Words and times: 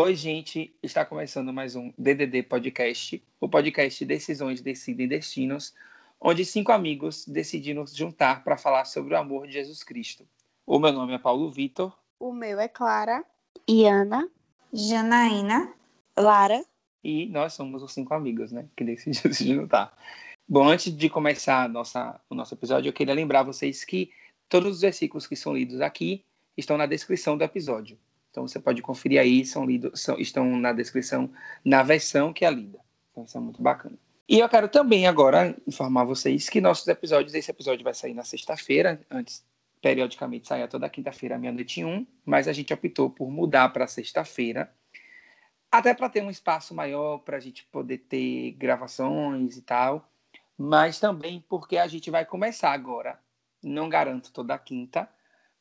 Oi, 0.00 0.14
gente, 0.14 0.72
está 0.80 1.04
começando 1.04 1.52
mais 1.52 1.74
um 1.74 1.92
DDD 1.98 2.44
Podcast, 2.44 3.20
o 3.40 3.48
podcast 3.48 4.04
Decisões 4.04 4.60
Decidem 4.60 5.08
Destinos, 5.08 5.74
onde 6.20 6.44
cinco 6.44 6.70
amigos 6.70 7.26
decidiram 7.26 7.84
se 7.84 7.98
juntar 7.98 8.44
para 8.44 8.56
falar 8.56 8.84
sobre 8.84 9.14
o 9.14 9.18
amor 9.18 9.48
de 9.48 9.54
Jesus 9.54 9.82
Cristo. 9.82 10.24
O 10.64 10.78
meu 10.78 10.92
nome 10.92 11.14
é 11.14 11.18
Paulo 11.18 11.50
Vitor. 11.50 11.92
O 12.20 12.32
meu 12.32 12.60
é 12.60 12.68
Clara. 12.68 13.24
Iana. 13.68 14.30
Janaína. 14.72 15.74
Lara. 16.16 16.64
E 17.02 17.26
nós 17.26 17.54
somos 17.54 17.82
os 17.82 17.92
cinco 17.92 18.14
amigos, 18.14 18.52
né, 18.52 18.68
que 18.76 18.84
decidiram 18.84 19.32
se 19.34 19.52
juntar. 19.52 19.92
Bom, 20.48 20.68
antes 20.68 20.96
de 20.96 21.10
começar 21.10 21.68
nossa, 21.68 22.20
o 22.30 22.36
nosso 22.36 22.54
episódio, 22.54 22.88
eu 22.88 22.92
queria 22.92 23.14
lembrar 23.14 23.42
vocês 23.42 23.84
que 23.84 24.12
todos 24.48 24.76
os 24.76 24.80
versículos 24.80 25.26
que 25.26 25.34
são 25.34 25.56
lidos 25.56 25.80
aqui 25.80 26.24
estão 26.56 26.76
na 26.78 26.86
descrição 26.86 27.36
do 27.36 27.42
episódio. 27.42 27.98
Então 28.30 28.46
você 28.46 28.60
pode 28.60 28.82
conferir 28.82 29.20
aí, 29.20 29.44
são 29.44 29.64
lidos, 29.64 30.00
são, 30.00 30.18
estão 30.18 30.44
na 30.56 30.72
descrição 30.72 31.30
na 31.64 31.82
versão 31.82 32.32
que 32.32 32.44
é 32.44 32.50
lida. 32.50 32.78
Então 33.10 33.24
isso 33.24 33.36
é 33.36 33.40
muito 33.40 33.62
bacana. 33.62 33.98
E 34.28 34.38
eu 34.38 34.48
quero 34.48 34.68
também 34.68 35.06
agora 35.06 35.56
informar 35.66 36.04
vocês 36.04 36.48
que 36.48 36.60
nossos 36.60 36.86
episódios, 36.86 37.34
esse 37.34 37.50
episódio 37.50 37.82
vai 37.82 37.94
sair 37.94 38.12
na 38.12 38.24
sexta-feira, 38.24 39.00
antes 39.10 39.42
periodicamente 39.80 40.48
saia 40.48 40.68
toda 40.68 40.88
quinta-feira, 40.90 41.38
meia-noite 41.38 41.84
um, 41.84 42.06
mas 42.24 42.48
a 42.48 42.52
gente 42.52 42.72
optou 42.72 43.08
por 43.08 43.30
mudar 43.30 43.70
para 43.70 43.86
sexta-feira, 43.86 44.72
até 45.70 45.94
para 45.94 46.08
ter 46.08 46.22
um 46.22 46.30
espaço 46.30 46.74
maior 46.74 47.18
para 47.18 47.36
a 47.36 47.40
gente 47.40 47.64
poder 47.66 47.98
ter 47.98 48.52
gravações 48.52 49.56
e 49.56 49.62
tal, 49.62 50.10
mas 50.56 50.98
também 50.98 51.44
porque 51.48 51.78
a 51.78 51.86
gente 51.86 52.10
vai 52.10 52.24
começar 52.24 52.72
agora. 52.72 53.18
Não 53.62 53.88
garanto 53.88 54.32
toda 54.32 54.58
quinta, 54.58 55.08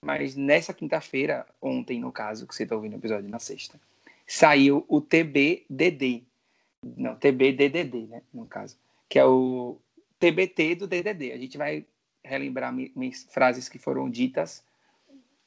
mas 0.04 0.36
nessa 0.36 0.74
quinta-feira, 0.74 1.46
ontem 1.62 2.00
no 2.00 2.12
caso, 2.12 2.48
que 2.48 2.56
você 2.56 2.64
está 2.64 2.76
ouvindo 2.76 2.94
o 2.94 2.98
episódio 2.98 3.30
na 3.30 3.40
sexta, 3.40 3.80
saiu 4.26 4.86
o 4.88 5.02
TBDD. 5.02 6.24
Não, 6.96 7.16
TBDDD, 7.16 8.08
né, 8.08 8.22
no 8.34 8.46
caso, 8.46 8.78
que 9.10 9.18
é 9.18 9.26
o 9.26 9.78
TBT 10.20 10.76
do 10.76 10.88
DDD. 10.88 11.32
A 11.32 11.38
gente 11.38 11.58
vai 11.58 11.86
relembrar 12.24 12.74
frases 13.30 13.70
que 13.70 13.80
foram 13.80 14.10
ditas 14.10 14.64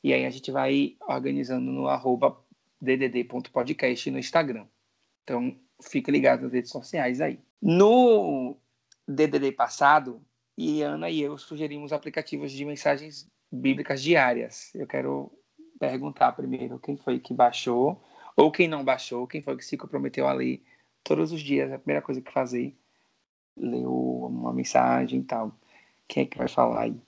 e 0.03 0.12
aí 0.12 0.25
a 0.25 0.31
gente 0.31 0.51
vai 0.51 0.97
organizando 1.06 1.71
no 1.71 1.89
arroba 1.89 2.37
ddd.podcast 2.81 4.11
no 4.11 4.19
Instagram. 4.19 4.67
Então, 5.23 5.55
fique 5.83 6.11
ligado 6.11 6.43
nas 6.43 6.53
redes 6.53 6.71
sociais 6.71 7.21
aí. 7.21 7.39
No 7.61 8.56
DDD 9.06 9.53
passado, 9.53 10.23
Iana 10.56 11.11
e 11.11 11.21
eu 11.21 11.37
sugerimos 11.37 11.93
aplicativos 11.93 12.51
de 12.51 12.65
mensagens 12.65 13.28
bíblicas 13.51 14.03
diárias. 14.03 14.75
Eu 14.75 14.87
quero 14.87 15.33
perguntar 15.79 16.33
primeiro 16.33 16.79
quem 16.79 16.97
foi 16.97 17.19
que 17.19 17.34
baixou, 17.34 18.03
ou 18.37 18.51
quem 18.51 18.69
não 18.69 18.84
baixou, 18.84 19.27
quem 19.27 19.43
foi 19.43 19.56
que 19.56 19.65
se 19.65 19.77
comprometeu 19.77 20.27
a 20.27 20.33
ler 20.33 20.62
todos 21.03 21.33
os 21.33 21.41
dias. 21.41 21.73
A 21.73 21.78
primeira 21.78 22.03
coisa 22.03 22.21
que 22.21 22.33
fazer, 22.33 22.77
ler 23.56 23.87
uma 23.87 24.53
mensagem 24.53 25.21
e 25.21 25.25
tal. 25.25 25.55
Quem 26.06 26.25
é 26.25 26.27
que 26.27 26.39
vai 26.39 26.48
falar 26.48 26.83
aí? 26.83 27.01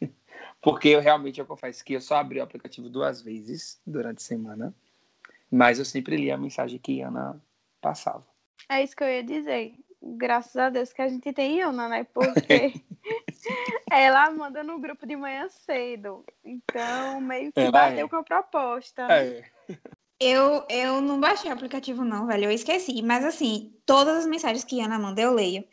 Porque 0.60 0.88
eu 0.88 1.00
realmente 1.00 1.40
eu 1.40 1.46
confesso 1.46 1.84
que 1.84 1.94
eu 1.94 2.00
só 2.00 2.16
abri 2.16 2.38
o 2.38 2.42
aplicativo 2.42 2.88
duas 2.88 3.22
vezes 3.22 3.80
durante 3.86 4.18
a 4.18 4.24
semana, 4.24 4.74
mas 5.50 5.78
eu 5.78 5.84
sempre 5.84 6.16
li 6.16 6.30
a 6.30 6.36
mensagem 6.36 6.78
que 6.78 7.00
Ana 7.00 7.40
passava. 7.80 8.26
É 8.68 8.82
isso 8.82 8.94
que 8.94 9.02
eu 9.02 9.08
ia 9.08 9.24
dizer. 9.24 9.74
Graças 10.02 10.56
a 10.56 10.70
Deus 10.70 10.92
que 10.92 11.02
a 11.02 11.08
gente 11.08 11.32
tem 11.32 11.62
Ana, 11.62 11.88
né? 11.88 12.04
Porque 12.12 12.72
ela 13.90 14.30
manda 14.30 14.62
no 14.62 14.78
grupo 14.78 15.06
de 15.06 15.16
manhã 15.16 15.48
cedo. 15.48 16.24
Então, 16.44 17.20
meio 17.20 17.52
que 17.52 17.60
ela 17.60 17.70
bateu 17.70 18.06
é. 18.06 18.08
com 18.08 18.16
a 18.16 18.22
proposta. 18.22 19.02
É. 19.10 19.44
Eu, 20.18 20.64
eu 20.68 21.00
não 21.00 21.18
baixei 21.18 21.50
o 21.50 21.54
aplicativo, 21.54 22.04
não, 22.04 22.26
velho. 22.26 22.44
Eu 22.44 22.50
esqueci. 22.50 23.02
Mas, 23.02 23.24
assim, 23.24 23.72
todas 23.86 24.18
as 24.18 24.26
mensagens 24.26 24.64
que 24.64 24.80
Ana 24.80 24.98
manda, 24.98 25.20
eu 25.20 25.32
leio. 25.32 25.64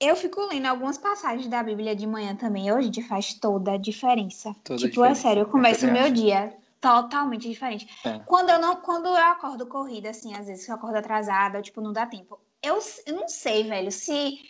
Eu 0.00 0.16
fico 0.16 0.44
lendo 0.46 0.66
algumas 0.66 0.98
passagens 0.98 1.46
da 1.46 1.62
Bíblia 1.62 1.94
de 1.94 2.06
manhã 2.06 2.34
também. 2.34 2.72
Hoje 2.72 2.90
faz 3.02 3.34
toda 3.34 3.72
a 3.72 3.76
diferença. 3.76 4.54
Toda 4.64 4.78
tipo, 4.78 5.02
a 5.02 5.08
diferença. 5.08 5.20
é 5.20 5.22
sério, 5.22 5.42
eu 5.42 5.46
começo 5.46 5.86
o 5.86 5.92
meu 5.92 6.10
dia 6.10 6.52
totalmente 6.80 7.48
diferente. 7.48 7.88
É. 8.04 8.18
Quando 8.26 8.50
eu 8.50 8.58
não, 8.58 8.74
quando 8.76 9.06
eu 9.06 9.16
acordo 9.16 9.64
corrida, 9.66 10.10
assim, 10.10 10.34
às 10.34 10.48
vezes 10.48 10.68
eu 10.68 10.74
acordo 10.74 10.96
atrasada, 10.96 11.62
tipo, 11.62 11.80
não 11.80 11.92
dá 11.92 12.04
tempo. 12.04 12.40
Eu, 12.60 12.80
eu 13.06 13.14
não 13.14 13.28
sei, 13.28 13.62
velho, 13.62 13.92
se 13.92 14.40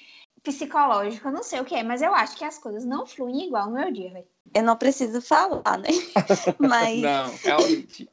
psicológico, 0.43 1.29
eu 1.29 1.33
não 1.33 1.43
sei 1.43 1.61
o 1.61 1.65
que 1.65 1.75
é, 1.75 1.83
mas 1.83 2.03
eu 2.03 2.13
acho 2.15 2.37
que 2.37 2.45
as 2.45 2.59
coisas 2.59 2.85
não 2.85 3.07
fluem 3.07 3.47
igual 3.47 3.67
no 3.67 3.77
meu 3.77 3.93
dia, 3.93 4.11
velho. 4.13 4.27
Eu 4.53 4.63
não 4.65 4.77
preciso 4.77 5.23
falar, 5.23 5.79
né? 5.79 5.89
mas... 6.59 7.01
Não, 7.01 7.35
realmente. 7.37 8.11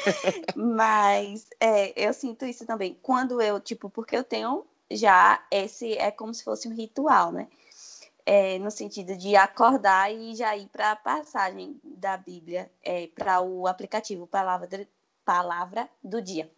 mas 0.54 1.46
é, 1.58 1.92
eu 1.96 2.12
sinto 2.12 2.44
isso 2.44 2.66
também. 2.66 2.98
Quando 3.02 3.40
eu, 3.40 3.58
tipo, 3.58 3.88
porque 3.88 4.16
eu 4.16 4.22
tenho 4.22 4.64
já 4.90 5.42
esse, 5.50 5.94
é 5.94 6.10
como 6.10 6.34
se 6.34 6.44
fosse 6.44 6.68
um 6.68 6.74
ritual, 6.74 7.32
né? 7.32 7.48
É, 8.26 8.58
no 8.58 8.70
sentido 8.70 9.16
de 9.16 9.34
acordar 9.34 10.12
e 10.12 10.34
já 10.34 10.54
ir 10.56 10.68
para 10.68 10.92
a 10.92 10.96
passagem 10.96 11.80
da 11.82 12.16
Bíblia, 12.16 12.70
é, 12.82 13.08
para 13.08 13.40
o 13.40 13.66
aplicativo 13.66 14.26
Palavra, 14.26 14.86
Palavra 15.24 15.88
do 16.04 16.20
Dia. 16.20 16.50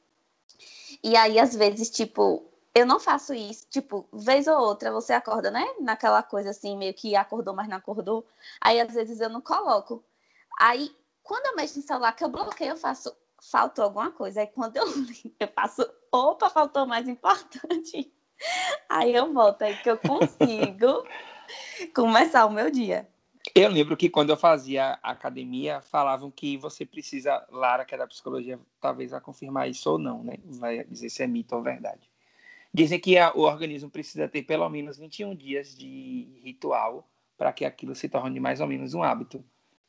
E 1.03 1.17
aí, 1.17 1.39
às 1.39 1.55
vezes, 1.55 1.89
tipo, 1.89 2.45
eu 2.75 2.87
não 2.87 2.99
faço 2.99 3.35
isso, 3.35 3.67
tipo, 3.69 4.09
vez 4.13 4.47
ou 4.47 4.59
outra 4.59 4.91
você 4.91 5.13
acorda, 5.13 5.51
né? 5.51 5.65
Naquela 5.81 6.23
coisa 6.23 6.51
assim, 6.51 6.77
meio 6.77 6.95
que 6.95 7.15
acordou, 7.15 7.55
mas 7.55 7.69
não 7.69 7.77
acordou. 7.77 8.27
Aí 8.61 8.81
às 8.81 8.95
vezes 8.95 9.21
eu 9.21 9.29
não 9.29 9.43
coloco. 9.43 10.03
Aí, 10.59 10.91
quando 11.23 11.47
eu 11.47 11.57
mexo 11.57 11.79
no 11.79 11.87
celular, 11.87 12.13
que 12.13 12.25
eu 12.25 12.31
bloqueio, 12.31 12.71
eu 12.71 12.77
faço, 12.77 13.15
faltou 13.51 13.85
alguma 13.85 14.11
coisa. 14.11 14.41
Aí 14.41 14.47
quando 14.47 14.77
eu 14.77 14.87
eu 15.39 15.49
faço, 15.49 15.87
opa, 16.11 16.49
faltou 16.49 16.87
mais 16.87 17.07
importante. 17.07 18.13
Aí 18.89 19.15
eu 19.15 19.33
volto, 19.33 19.63
aí 19.63 19.77
que 19.77 19.89
eu 19.89 19.97
consigo 19.97 21.07
começar 21.95 22.45
o 22.45 22.51
meu 22.51 22.73
dia. 22.73 23.09
Eu 23.55 23.71
lembro 23.71 23.97
que 23.97 24.11
quando 24.11 24.31
eu 24.31 24.37
fazia 24.37 24.99
academia, 25.01 25.81
falavam 25.81 26.29
que 26.29 26.57
você 26.57 26.85
precisa, 26.85 27.47
Lara, 27.53 27.85
que 27.85 27.95
é 27.95 27.99
da 27.99 28.07
psicologia, 28.07 28.59
talvez 28.81 29.13
vai 29.13 29.21
confirmar 29.21 29.71
isso 29.71 29.89
ou 29.89 29.99
não, 29.99 30.25
né? 30.25 30.39
Vai 30.45 30.83
dizer 30.85 31.09
se 31.09 31.23
é 31.23 31.27
mito 31.29 31.55
ou 31.55 31.63
verdade 31.63 32.12
Dizem 32.75 32.99
que 32.99 33.19
a, 33.19 33.33
o 33.35 33.41
organismo 33.41 33.91
precisa 33.91 34.27
ter 34.29 34.43
pelo 34.43 34.69
menos 34.69 34.99
21 34.99 35.35
dias 35.35 35.77
de 35.77 36.41
ritual 36.43 37.07
para 37.37 37.53
que 37.53 37.65
aquilo 37.65 37.95
se 37.95 38.09
torne 38.09 38.41
mais 38.41 38.61
ou 38.61 38.67
menos 38.67 38.95
um 38.95 39.03
hábito. 39.03 39.45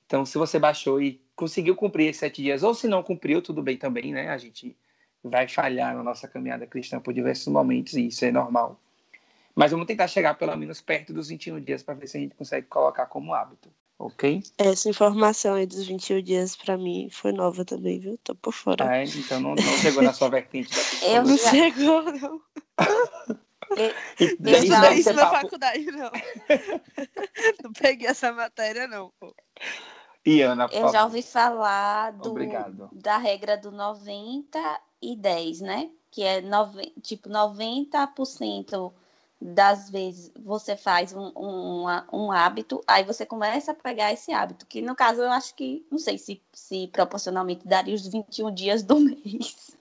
Então, 0.06 0.26
se 0.26 0.38
você 0.38 0.60
baixou 0.60 1.02
e 1.02 1.22
conseguiu 1.36 1.76
cumprir 1.76 2.08
esses 2.08 2.20
sete 2.20 2.42
dias, 2.42 2.62
ou 2.62 2.74
se 2.74 2.88
não 2.88 3.02
cumpriu, 3.02 3.42
tudo 3.42 3.62
bem 3.62 3.78
também, 3.78 4.12
né? 4.12 4.30
A 4.30 4.38
gente 4.38 4.76
vai 5.24 5.48
falhar 5.48 5.96
na 5.96 6.04
nossa 6.04 6.28
caminhada 6.28 6.68
cristã 6.68 7.00
por 7.00 7.14
diversos 7.14 7.48
momentos 7.48 7.94
e 7.94 8.08
isso 8.08 8.26
é 8.26 8.32
normal. 8.32 8.80
Mas 9.56 9.72
vamos 9.72 9.88
tentar 9.88 10.08
chegar 10.08 10.34
pelo 10.34 10.56
menos 10.58 10.82
perto 10.82 11.14
dos 11.14 11.30
21 11.30 11.62
dias 11.62 11.84
para 11.84 11.94
ver 11.94 12.08
se 12.08 12.18
a 12.18 12.20
gente 12.20 12.36
consegue 12.36 12.68
colocar 12.68 13.06
como 13.06 13.34
hábito 13.34 13.70
ok? 14.04 14.42
Essa 14.58 14.90
informação 14.90 15.56
aí 15.56 15.66
dos 15.66 15.86
21 15.86 16.22
dias 16.22 16.56
pra 16.56 16.78
mim 16.78 17.08
foi 17.12 17.32
nova 17.32 17.64
também, 17.64 18.00
viu? 18.00 18.18
Tô 18.24 18.36
por 18.36 18.54
fora. 18.54 18.90
Ah, 18.90 18.98
é? 18.98 19.04
então 19.06 19.40
não, 19.40 19.56
não 19.56 19.78
chegou 19.82 20.04
na 20.04 20.14
sua 20.14 20.30
vertente. 20.30 20.70
Eu 21.04 21.24
não 21.24 21.38
chegou, 21.38 22.04
não. 22.04 22.42
Eu, 23.76 23.92
eu 24.46 24.66
já 24.66 24.94
isso 24.94 25.14
na 25.14 25.30
faculdade, 25.30 25.86
não. 25.92 26.12
não 27.64 27.74
peguei 27.74 28.08
essa 28.08 28.32
matéria, 28.32 28.88
não, 28.88 29.12
pô. 29.20 29.34
Iana, 30.26 30.68
Eu 30.72 30.90
já 30.90 31.04
ouvi 31.04 31.22
falar 31.22 32.12
do, 32.12 32.30
Obrigado. 32.30 32.90
da 32.94 33.18
regra 33.18 33.58
do 33.58 33.72
90 33.72 34.60
e 35.02 35.16
10, 35.18 35.62
né? 35.62 35.90
Que 36.10 36.24
é 36.24 36.40
nove, 36.40 36.94
tipo 37.02 37.30
90% 37.30 38.94
das 39.42 39.90
vezes 39.90 40.32
você 40.40 40.78
faz 40.78 41.14
um, 41.14 41.32
um, 41.36 41.86
um, 42.14 42.32
hábito, 42.32 42.82
aí 42.88 43.04
você 43.04 43.26
começa 43.26 43.74
a 43.74 43.76
pegar 43.76 44.14
esse 44.14 44.32
hábito, 44.32 44.66
que 44.66 44.82
no 44.82 44.96
caso 44.96 45.22
eu 45.22 45.32
acho 45.32 45.54
que, 45.54 45.86
não 45.92 45.98
sei 46.00 46.18
se, 46.18 46.42
se 46.54 46.88
proporcionalmente 46.88 47.68
daria 47.68 47.94
os 47.94 48.08
21 48.08 48.54
dias 48.54 48.84
do 48.84 48.96
mês. 49.02 49.76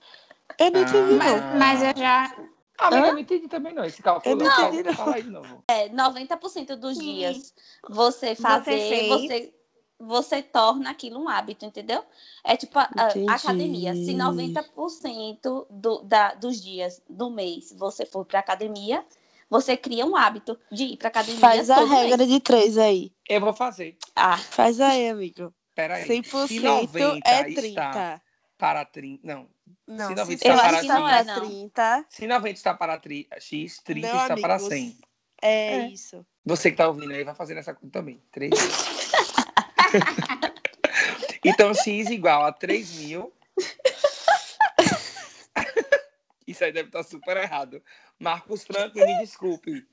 Eu 0.59 0.71
não 0.71 0.81
ah. 0.81 1.17
mas, 1.17 1.57
mas 1.57 1.83
eu 1.83 1.97
já. 1.97 2.35
Ah, 2.83 2.91
mas 2.91 3.07
eu 3.07 3.13
não 3.13 3.19
entendi 3.19 3.47
também, 3.47 3.73
não. 3.73 3.85
Esse 3.85 4.03
cálculo 4.03 4.33
eu 4.33 4.37
não, 4.37 4.45
não 4.45 4.67
entendi, 4.67 4.83
não. 4.83 4.93
Fala 4.93 5.15
aí 5.15 5.23
de 5.23 5.29
novo. 5.29 5.63
É, 5.69 5.87
90% 5.87 6.75
dos 6.75 6.97
Sim. 6.97 7.15
dias 7.15 7.53
você 7.87 8.35
fazer, 8.35 9.07
você, 9.07 9.07
você, 9.07 9.53
você, 9.97 10.41
torna 10.41 10.89
aquilo 10.89 11.17
um 11.17 11.29
hábito, 11.29 11.65
entendeu? 11.65 12.03
É 12.43 12.57
tipo 12.57 12.77
a, 12.77 12.89
a 12.93 13.35
academia. 13.35 13.95
Se 13.95 14.13
90% 14.13 15.65
do, 15.69 16.01
da, 16.03 16.33
dos 16.33 16.61
dias 16.61 17.01
do 17.09 17.29
mês 17.29 17.73
você 17.77 18.05
for 18.05 18.25
para 18.25 18.39
academia, 18.39 19.05
você 19.49 19.77
cria 19.77 20.05
um 20.05 20.17
hábito 20.17 20.59
de 20.69 20.83
ir 20.83 20.97
pra 20.97 21.07
academia. 21.07 21.39
Faz 21.39 21.69
a 21.69 21.85
regra 21.85 22.17
mês. 22.17 22.29
de 22.29 22.39
três 22.41 22.77
aí. 22.77 23.13
Eu 23.29 23.39
vou 23.39 23.53
fazer. 23.53 23.97
Ah, 24.13 24.37
faz 24.37 24.81
aí, 24.81 25.07
amigo. 25.07 25.53
Peraí. 25.73 26.05
100% 26.05 26.47
se 26.47 26.59
90 26.59 27.29
é 27.29 27.43
30. 27.45 27.67
Está 27.67 28.21
para 28.57 28.83
30. 28.83 29.25
Não. 29.25 29.52
Não, 29.87 30.07
se 30.07 30.15
90 30.15 30.33
está 30.33 30.57
para 30.57 30.83
não 30.83 31.09
é, 31.09 31.23
não. 31.23 31.41
30. 31.41 32.05
Se 32.09 32.27
90 32.27 32.57
está 32.57 32.73
para 32.73 32.97
tri, 32.97 33.27
X, 33.39 33.79
30 33.83 34.07
Meu 34.07 34.17
está 34.17 34.37
para 34.37 34.59
100. 34.59 34.97
É, 35.41 35.75
é, 35.75 35.87
isso. 35.89 36.25
Você 36.45 36.69
que 36.69 36.75
está 36.75 36.87
ouvindo 36.87 37.13
aí 37.13 37.23
vai 37.23 37.35
fazer 37.35 37.57
essa 37.57 37.73
conta 37.73 37.99
também. 37.99 38.21
3 38.31 38.51
então, 41.43 41.73
X 41.73 42.09
igual 42.09 42.45
a 42.45 42.51
3 42.51 42.99
mil. 42.99 43.33
Isso 46.47 46.63
aí 46.63 46.71
deve 46.71 46.89
estar 46.89 47.03
super 47.03 47.37
errado. 47.37 47.81
Marcos 48.19 48.63
Franco, 48.63 48.99
me 48.99 49.17
desculpe. 49.19 49.83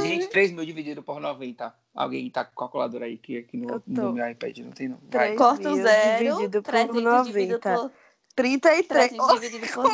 Gente, 0.00 0.28
3 0.28 0.52
mil 0.52 0.64
dividido 0.64 1.02
por 1.02 1.20
90. 1.20 1.74
Alguém 1.94 2.30
tá 2.30 2.44
com 2.44 2.54
calculadora 2.54 3.04
aí 3.04 3.18
que 3.18 3.38
aqui 3.38 3.56
no, 3.56 3.82
no 3.86 4.12
meu 4.14 4.28
iPad 4.28 4.58
não 4.58 4.70
tem 4.70 4.88
não. 4.88 4.98
Vai. 5.10 5.34
Corta 5.34 5.70
o 5.70 5.76
zero. 5.76 6.36
Dividido 6.36 6.62
por 6.62 7.02
90. 7.02 7.58
Por... 7.58 7.92
33. 8.34 8.86
300 8.88 9.28
oh, 9.28 9.34
dividido 9.34 9.66
por 9.72 9.84
9. 9.84 9.92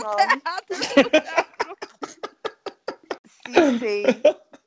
Sim. 3.80 4.04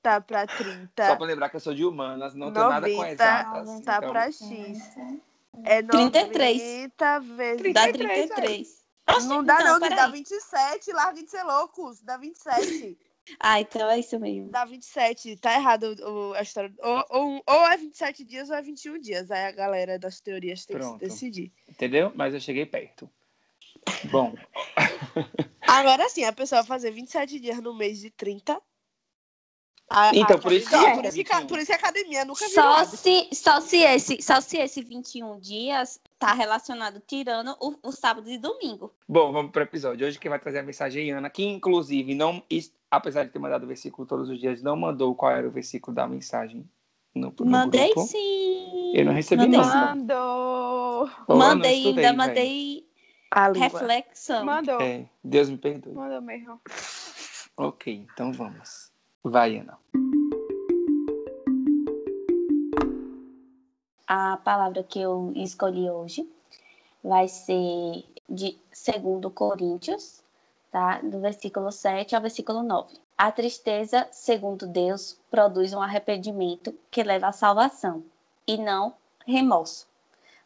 Tá 0.02 0.20
pra 0.20 0.46
30. 0.48 1.08
Só 1.08 1.16
pra 1.16 1.26
lembrar 1.26 1.50
que 1.50 1.56
eu 1.56 1.60
sou 1.60 1.74
de 1.74 1.86
humanas, 1.86 2.34
não 2.34 2.50
90, 2.50 2.60
tenho 2.60 2.70
nada 2.70 2.90
com 2.90 3.06
exatas. 3.06 3.68
Não, 3.68 3.82
tá 3.82 3.98
então... 3.98 4.10
pra 4.12 4.32
X. 4.32 4.48
É 5.64 5.84
33. 5.84 6.92
vezes... 7.38 7.74
Dá 7.74 7.92
33. 7.92 8.82
Nossa, 9.08 9.28
não 9.28 9.44
dá 9.44 9.60
não, 9.60 9.80
não 9.80 9.88
que 9.88 9.96
dá 9.96 10.08
27. 10.08 10.92
Larga 10.92 11.24
de 11.24 11.30
ser 11.30 11.44
loucos. 11.44 12.02
Dá 12.02 12.18
27. 12.18 12.98
Ah, 13.40 13.62
então 13.62 13.90
é 13.90 14.00
isso 14.00 14.20
mesmo. 14.20 14.50
Dá 14.50 14.66
27. 14.66 15.38
Tá 15.38 15.54
errado 15.54 15.96
o, 16.02 16.34
a 16.34 16.42
história. 16.42 16.74
Ou, 16.80 17.06
ou, 17.10 17.44
ou 17.46 17.68
é 17.68 17.78
27 17.78 18.24
dias 18.24 18.50
ou 18.50 18.56
é 18.56 18.62
21 18.62 19.00
dias. 19.00 19.32
Aí 19.32 19.46
a 19.46 19.52
galera 19.52 20.00
das 20.00 20.20
teorias 20.20 20.66
tem 20.66 20.78
Pronto. 20.78 21.00
que 21.00 21.06
decidir. 21.06 21.52
Entendeu? 21.70 22.12
Mas 22.16 22.34
eu 22.34 22.40
cheguei 22.40 22.66
perto. 22.66 23.10
Bom. 24.12 24.34
Agora 25.62 26.10
sim, 26.10 26.24
a 26.24 26.34
pessoa 26.34 26.64
fazer 26.64 26.92
27 26.92 27.40
dias 27.40 27.62
no 27.62 27.76
mês 27.76 28.00
de 28.00 28.10
30. 28.10 28.62
A, 29.94 30.16
então, 30.16 30.38
a 30.38 30.40
por, 30.40 30.54
isso 30.54 30.70
que, 30.70 30.76
é, 30.76 30.96
por, 30.96 31.04
isso 31.06 31.18
que, 31.18 31.46
por 31.46 31.58
isso 31.58 31.68
que 31.68 31.74
a 31.74 31.76
academia 31.76 32.24
nunca 32.24 32.46
viu 32.46 32.54
só 32.54 32.86
se 32.86 33.28
Só 33.34 33.60
se, 33.60 33.78
esse, 33.80 34.22
só 34.22 34.40
se 34.40 34.58
esse 34.58 34.82
21 34.82 35.38
dias 35.38 36.00
tá 36.18 36.32
relacionado, 36.32 37.02
tirando 37.06 37.58
o, 37.60 37.76
o 37.84 37.92
sábado 37.92 38.30
e 38.30 38.38
domingo. 38.38 38.94
Bom, 39.06 39.34
vamos 39.34 39.52
para 39.52 39.60
o 39.60 39.64
episódio. 39.64 40.08
Hoje 40.08 40.18
quem 40.18 40.30
vai 40.30 40.40
trazer 40.40 40.60
a 40.60 40.64
mensagem 40.64 41.12
é 41.12 41.14
Ana, 41.14 41.30
que 41.30 41.44
inclusive, 41.44 42.16
não, 42.16 42.42
apesar 42.90 43.26
de 43.26 43.32
ter 43.32 43.40
mandado 43.40 43.64
o 43.64 43.68
versículo 43.68 44.08
todos 44.08 44.30
os 44.30 44.40
dias, 44.40 44.62
não 44.62 44.78
mandou 44.78 45.14
qual 45.14 45.34
era 45.34 45.46
o 45.46 45.52
versículo 45.52 45.94
da 45.94 46.08
mensagem. 46.08 46.66
No, 47.14 47.34
no 47.38 47.46
mandei 47.46 47.94
grupo. 47.94 48.08
sim. 48.08 48.94
Eu 48.96 49.04
não 49.04 49.14
recebi 49.14 49.42
mandei. 49.42 49.60
nada. 49.60 49.96
Mandou. 49.96 51.10
mandei, 51.28 51.78
estudei, 51.80 52.06
ainda 52.06 52.18
mandei 52.18 52.88
a 53.30 53.52
reflexão. 53.52 54.46
Mandou. 54.46 54.80
É, 54.80 55.10
Deus 55.22 55.50
me 55.50 55.58
perdoe. 55.58 55.94
Mandou 55.94 56.22
mesmo. 56.22 56.62
Ok, 57.58 58.08
então 58.14 58.32
vamos. 58.32 58.91
Vai, 59.24 59.58
Ana. 59.58 59.78
A 64.08 64.38
palavra 64.38 64.84
que 64.84 65.00
eu 65.00 65.32
escolhi 65.36 65.90
hoje 65.90 66.30
vai 67.04 67.28
ser 67.28 68.04
de 68.28 68.58
2 68.72 69.34
Coríntios, 69.34 70.22
tá? 70.72 71.00
Do 71.02 71.20
versículo 71.20 71.72
7 71.72 72.16
ao 72.16 72.22
versículo 72.22 72.64
9. 72.64 72.98
A 73.18 73.32
tristeza, 73.32 74.08
segundo 74.12 74.66
Deus, 74.66 75.18
produz 75.30 75.74
um 75.74 75.82
arrependimento 75.82 76.74
que 76.90 77.04
leva 77.04 77.28
à 77.28 77.32
salvação, 77.32 78.04
e 78.48 78.58
não 78.58 78.94
remorso. 79.26 79.88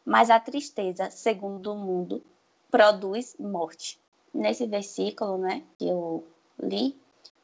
Mas 0.04 0.30
a 0.30 0.38
tristeza, 0.38 1.10
segundo 1.10 1.72
o 1.72 1.76
mundo, 1.76 2.22
produz 2.70 3.34
morte. 3.40 3.98
Nesse 4.32 4.66
versículo, 4.66 5.38
né, 5.38 5.62
que 5.78 5.88
eu 5.88 6.24
li, 6.62 6.94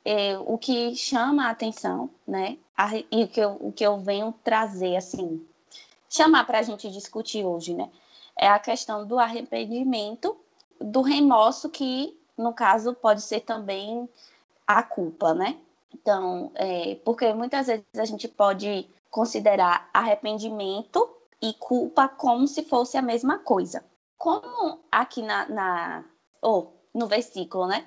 é, 0.05 0.39
o 0.39 0.59
que 0.59 0.95
chama 0.95 1.47
a 1.47 1.51
atenção, 1.51 2.11
né, 2.27 2.59
a, 2.77 2.97
e 2.97 3.25
o 3.25 3.29
que, 3.29 3.41
eu, 3.41 3.57
o 3.61 3.73
que 3.73 3.85
eu 3.85 3.99
venho 3.99 4.35
trazer, 4.45 4.97
assim, 4.97 5.47
chamar 6.09 6.45
para 6.45 6.59
a 6.59 6.63
gente 6.63 6.91
discutir 6.91 7.45
hoje, 7.45 7.75
né, 7.75 7.91
é 8.37 8.49
a 8.49 8.59
questão 8.59 9.07
do 9.07 9.19
arrependimento, 9.19 10.37
do 10.81 11.03
remorso, 11.03 11.69
que, 11.69 12.19
no 12.37 12.53
caso, 12.53 12.95
pode 12.95 13.23
ser 13.23 13.41
também 13.41 14.09
a 14.67 14.83
culpa, 14.83 15.35
né? 15.35 15.59
Então, 15.95 16.51
é, 16.55 16.97
porque 17.05 17.33
muitas 17.35 17.67
vezes 17.67 17.85
a 17.97 18.05
gente 18.05 18.27
pode 18.27 18.89
considerar 19.11 19.89
arrependimento 19.93 21.09
e 21.41 21.53
culpa 21.55 22.09
como 22.09 22.49
se 22.49 22.63
fosse 22.63 22.97
a 22.97 23.03
mesma 23.03 23.39
coisa 23.39 23.85
como 24.23 24.79
aqui 24.89 25.21
na, 25.21 25.49
na 25.49 26.05
ou 26.41 26.73
no 26.95 27.09
versículo, 27.09 27.67
né, 27.67 27.85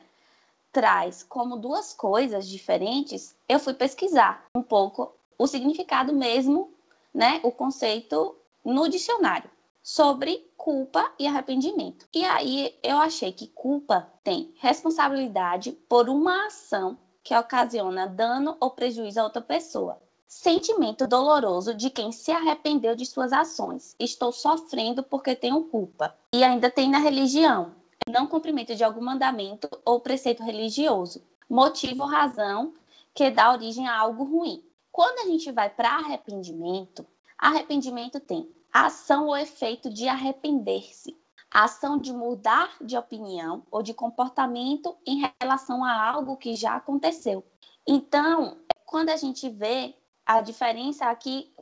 traz 0.75 1.23
como 1.23 1.55
duas 1.55 1.93
coisas 1.93 2.45
diferentes, 2.45 3.33
eu 3.47 3.61
fui 3.61 3.73
pesquisar 3.73 4.43
um 4.53 4.61
pouco 4.61 5.15
o 5.39 5.47
significado 5.47 6.11
mesmo, 6.11 6.69
né, 7.13 7.39
o 7.43 7.51
conceito 7.51 8.35
no 8.61 8.89
dicionário 8.89 9.49
sobre 9.81 10.45
culpa 10.57 11.09
e 11.17 11.25
arrependimento. 11.27 12.05
E 12.13 12.25
aí 12.25 12.75
eu 12.83 12.97
achei 12.97 13.31
que 13.31 13.47
culpa 13.47 14.05
tem 14.21 14.53
responsabilidade 14.57 15.71
por 15.87 16.09
uma 16.09 16.47
ação 16.47 16.97
que 17.23 17.33
ocasiona 17.33 18.05
dano 18.05 18.57
ou 18.59 18.69
prejuízo 18.69 19.21
a 19.21 19.23
outra 19.23 19.41
pessoa. 19.41 19.97
Sentimento 20.27 21.07
doloroso 21.07 21.73
de 21.73 21.89
quem 21.89 22.11
se 22.11 22.33
arrependeu 22.33 22.97
de 22.97 23.05
suas 23.05 23.31
ações. 23.31 23.95
Estou 23.97 24.33
sofrendo 24.33 25.01
porque 25.03 25.35
tenho 25.35 25.63
culpa. 25.63 26.13
E 26.33 26.43
ainda 26.43 26.69
tem 26.69 26.89
na 26.89 26.97
religião. 26.97 27.71
Não 28.09 28.27
cumprimento 28.27 28.75
de 28.75 28.83
algum 28.83 29.03
mandamento 29.03 29.69
ou 29.83 29.99
preceito 29.99 30.43
religioso. 30.43 31.23
Motivo 31.49 32.03
ou 32.03 32.09
razão 32.09 32.73
que 33.13 33.29
dá 33.31 33.51
origem 33.51 33.87
a 33.87 33.97
algo 33.97 34.23
ruim. 34.23 34.63
Quando 34.91 35.19
a 35.19 35.31
gente 35.31 35.51
vai 35.51 35.69
para 35.69 35.89
arrependimento, 35.89 37.05
arrependimento 37.37 38.19
tem 38.19 38.49
ação 38.71 39.27
ou 39.27 39.37
efeito 39.37 39.89
de 39.89 40.07
arrepender-se, 40.07 41.15
ação 41.49 41.97
de 41.97 42.11
mudar 42.11 42.75
de 42.81 42.97
opinião 42.97 43.63
ou 43.71 43.81
de 43.81 43.93
comportamento 43.93 44.95
em 45.05 45.23
relação 45.39 45.83
a 45.83 46.09
algo 46.09 46.35
que 46.35 46.55
já 46.55 46.75
aconteceu. 46.75 47.45
Então, 47.87 48.57
quando 48.85 49.09
a 49.09 49.17
gente 49.17 49.49
vê 49.49 49.95
a 50.25 50.41
diferença 50.41 51.05
aqui 51.05 51.53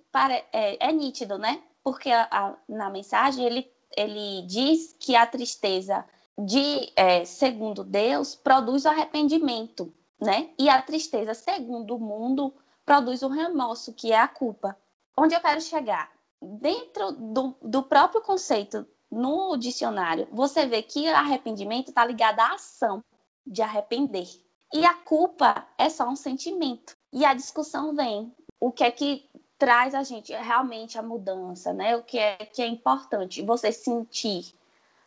é, 0.52 0.90
é 0.90 0.92
nítido, 0.92 1.38
né? 1.38 1.62
Porque 1.84 2.10
a, 2.10 2.28
a, 2.32 2.56
na 2.68 2.90
mensagem 2.90 3.46
ele, 3.46 3.72
ele 3.96 4.44
diz 4.48 4.96
que 5.00 5.16
a 5.16 5.26
tristeza 5.28 6.06
de 6.38 6.92
é, 6.96 7.26
segundo 7.26 7.84
Deus 7.84 8.36
produz 8.36 8.86
o 8.86 8.90
arrependimento, 8.90 9.94
né? 10.20 10.50
E 10.58 10.70
a 10.70 10.82
tristeza 10.82 11.34
segundo 11.34 11.96
o 11.96 12.00
mundo 12.00 12.54
produz 12.86 13.22
o 13.22 13.28
remorso, 13.28 13.94
que 13.94 14.12
é 14.12 14.20
a 14.20 14.28
culpa. 14.28 14.78
Onde 15.18 15.36
eu 15.36 15.42
quero 15.42 15.62
chegar? 15.62 16.12
Dentro 16.42 17.12
do, 17.12 17.56
do 17.62 17.84
próprio 17.84 18.22
conceito 18.22 18.86
no 19.10 19.56
dicionário, 19.56 20.28
você 20.32 20.66
vê 20.66 20.82
que 20.82 21.08
arrependimento 21.08 21.90
está 21.90 22.04
ligado 22.04 22.40
à 22.40 22.54
ação 22.54 23.04
de 23.46 23.62
arrepender. 23.62 24.28
E 24.74 24.86
a 24.86 24.94
culpa 24.94 25.68
é 25.78 25.88
só 25.88 26.10
um 26.10 26.16
sentimento. 26.16 26.96
E 27.12 27.24
a 27.24 27.34
discussão 27.34 27.94
vem 27.94 28.34
o 28.60 28.72
que 28.72 28.84
é 28.84 28.90
que 28.90 29.30
traz 29.58 29.94
a 29.94 30.04
gente 30.04 30.34
realmente 30.34 30.98
a 30.98 31.04
mudança, 31.04 31.72
né? 31.72 31.96
O 31.96 32.04
que 32.04 32.18
é 32.18 32.38
que 32.38 32.62
é 32.62 32.68
importante, 32.68 33.44
você 33.44 33.72
sentir 33.72 34.54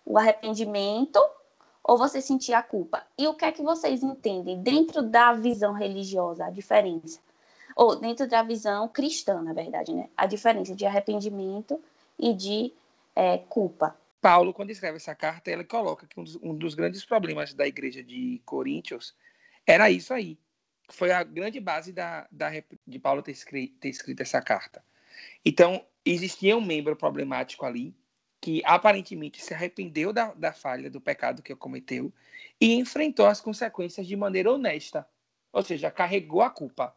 o 0.06 0.16
arrependimento 0.16 1.20
ou 1.82 1.98
você 1.98 2.20
sentir 2.20 2.52
a 2.52 2.62
culpa. 2.62 3.04
E 3.18 3.26
o 3.26 3.34
que 3.34 3.44
é 3.44 3.52
que 3.52 3.62
vocês 3.62 4.02
entendem 4.02 4.62
dentro 4.62 5.02
da 5.02 5.32
visão 5.32 5.72
religiosa, 5.72 6.46
a 6.46 6.50
diferença? 6.50 7.20
Ou 7.74 7.96
dentro 7.96 8.26
da 8.26 8.42
visão 8.42 8.88
cristã, 8.88 9.42
na 9.42 9.52
verdade, 9.52 9.92
né? 9.92 10.08
A 10.16 10.24
diferença 10.26 10.74
de 10.74 10.86
arrependimento 10.86 11.78
e 12.18 12.32
de 12.32 12.72
é, 13.14 13.38
culpa. 13.38 13.94
Paulo, 14.20 14.54
quando 14.54 14.70
escreve 14.70 14.96
essa 14.96 15.14
carta, 15.14 15.50
ele 15.50 15.64
coloca 15.64 16.06
que 16.06 16.18
um 16.18 16.24
dos, 16.24 16.36
um 16.36 16.54
dos 16.54 16.74
grandes 16.74 17.04
problemas 17.04 17.52
da 17.52 17.66
igreja 17.66 18.02
de 18.02 18.40
Coríntios 18.44 19.14
era 19.66 19.90
isso 19.90 20.14
aí, 20.14 20.38
foi 20.88 21.10
a 21.10 21.22
grande 21.22 21.60
base 21.60 21.92
da, 21.92 22.26
da 22.30 22.50
de 22.86 22.98
Paulo 22.98 23.22
ter 23.22 23.32
escrito, 23.32 23.76
ter 23.78 23.88
escrito 23.88 24.22
essa 24.22 24.40
carta. 24.40 24.82
Então, 25.44 25.84
existia 26.04 26.56
um 26.56 26.64
membro 26.64 26.96
problemático 26.96 27.66
ali 27.66 27.94
que 28.46 28.62
aparentemente 28.64 29.42
se 29.42 29.52
arrependeu 29.52 30.12
da, 30.12 30.32
da 30.32 30.52
falha, 30.52 30.88
do 30.88 31.00
pecado 31.00 31.42
que 31.42 31.52
cometeu 31.56 32.12
e 32.60 32.74
enfrentou 32.74 33.26
as 33.26 33.40
consequências 33.40 34.06
de 34.06 34.14
maneira 34.14 34.52
honesta, 34.52 35.04
ou 35.52 35.64
seja, 35.64 35.90
carregou 35.90 36.42
a 36.42 36.48
culpa. 36.48 36.94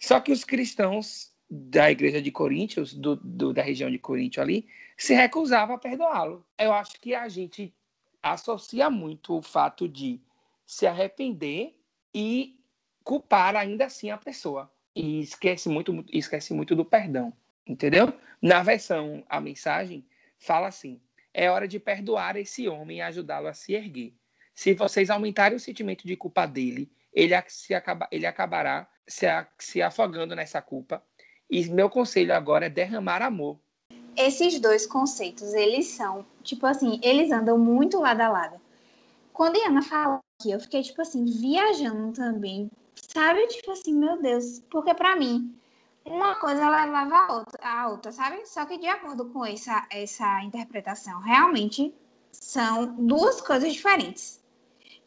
Só 0.00 0.18
que 0.18 0.32
os 0.32 0.44
cristãos 0.44 1.30
da 1.50 1.90
igreja 1.90 2.22
de 2.22 2.30
Coríntios, 2.30 2.94
do, 2.94 3.16
do, 3.16 3.52
da 3.52 3.60
região 3.60 3.90
de 3.90 3.98
Coríntios 3.98 4.42
ali, 4.42 4.66
se 4.96 5.12
recusavam 5.12 5.76
a 5.76 5.78
perdoá-lo. 5.78 6.42
Eu 6.58 6.72
acho 6.72 6.98
que 6.98 7.14
a 7.14 7.28
gente 7.28 7.74
associa 8.22 8.88
muito 8.88 9.36
o 9.36 9.42
fato 9.42 9.86
de 9.86 10.18
se 10.64 10.86
arrepender 10.86 11.78
e 12.14 12.58
culpar 13.04 13.56
ainda 13.56 13.84
assim 13.84 14.08
a 14.08 14.16
pessoa. 14.16 14.72
E 14.96 15.20
esquece 15.20 15.68
muito, 15.68 16.02
esquece 16.10 16.54
muito 16.54 16.74
do 16.74 16.82
perdão, 16.82 17.30
entendeu? 17.66 18.10
Na 18.40 18.62
versão, 18.62 19.22
a 19.28 19.38
mensagem 19.38 20.02
fala 20.38 20.68
assim: 20.68 21.00
é 21.32 21.50
hora 21.50 21.68
de 21.68 21.78
perdoar 21.78 22.36
esse 22.36 22.68
homem 22.68 22.98
e 22.98 23.02
ajudá-lo 23.02 23.48
a 23.48 23.54
se 23.54 23.74
erguer. 23.74 24.14
Se 24.54 24.74
vocês 24.74 25.10
aumentarem 25.10 25.56
o 25.56 25.60
sentimento 25.60 26.06
de 26.06 26.16
culpa 26.16 26.46
dele, 26.46 26.90
ele, 27.12 27.34
se 27.46 27.74
acaba, 27.74 28.08
ele 28.10 28.26
acabará 28.26 28.88
se, 29.06 29.26
se 29.58 29.80
afogando 29.82 30.34
nessa 30.34 30.60
culpa. 30.60 31.02
E 31.48 31.64
meu 31.68 31.88
conselho 31.88 32.34
agora 32.34 32.66
é 32.66 32.70
derramar 32.70 33.22
amor. 33.22 33.60
esses 34.16 34.60
dois 34.60 34.86
conceitos, 34.86 35.54
eles 35.54 35.86
são, 35.86 36.26
tipo 36.42 36.66
assim, 36.66 37.00
eles 37.02 37.30
andam 37.30 37.56
muito 37.56 38.00
lado 38.00 38.20
a 38.20 38.28
lado. 38.28 38.60
Quando 39.32 39.56
a 39.62 39.68
Ana 39.68 39.82
falou 39.82 40.18
aqui, 40.40 40.50
eu 40.50 40.58
fiquei, 40.58 40.82
tipo 40.82 41.00
assim, 41.00 41.24
viajando 41.24 42.12
também. 42.12 42.68
Sabe? 42.96 43.46
Tipo 43.46 43.70
assim, 43.70 43.94
meu 43.94 44.20
Deus. 44.20 44.60
Porque 44.68 44.92
para 44.92 45.14
mim, 45.14 45.54
uma 46.04 46.36
coisa 46.36 46.68
levava 46.68 47.16
a 47.16 47.32
outra, 47.34 47.68
a 47.68 47.88
outra, 47.88 48.12
sabe? 48.12 48.46
Só 48.46 48.64
que 48.64 48.78
de 48.78 48.86
acordo 48.86 49.26
com 49.26 49.44
essa, 49.44 49.86
essa 49.90 50.42
interpretação, 50.42 51.20
realmente 51.20 51.94
são 52.32 52.94
duas 52.96 53.40
coisas 53.40 53.72
diferentes. 53.72 54.42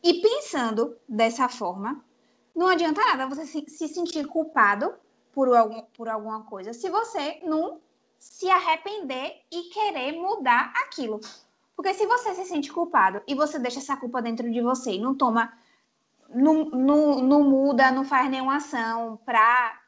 E 0.03 0.21
pensando 0.21 0.97
dessa 1.07 1.47
forma, 1.47 2.03
não 2.55 2.67
adianta 2.67 3.01
nada 3.01 3.27
você 3.27 3.45
se, 3.45 3.63
se 3.67 3.87
sentir 3.87 4.25
culpado 4.27 4.93
por, 5.31 5.55
algum, 5.55 5.81
por 5.93 6.09
alguma 6.09 6.43
coisa 6.43 6.73
se 6.73 6.89
você 6.89 7.39
não 7.43 7.79
se 8.19 8.49
arrepender 8.49 9.41
e 9.51 9.63
querer 9.69 10.11
mudar 10.13 10.71
aquilo. 10.83 11.19
Porque 11.75 11.93
se 11.93 12.05
você 12.05 12.35
se 12.35 12.45
sente 12.45 12.71
culpado 12.71 13.21
e 13.27 13.33
você 13.33 13.57
deixa 13.57 13.79
essa 13.79 13.97
culpa 13.97 14.21
dentro 14.21 14.51
de 14.51 14.61
você 14.61 14.91
e 14.91 14.99
não 14.99 15.15
toma, 15.15 15.51
não, 16.29 16.65
não, 16.65 17.19
não 17.19 17.43
muda, 17.43 17.91
não 17.91 18.05
faz 18.05 18.29
nenhuma 18.29 18.57
ação 18.57 19.19
para 19.25 19.80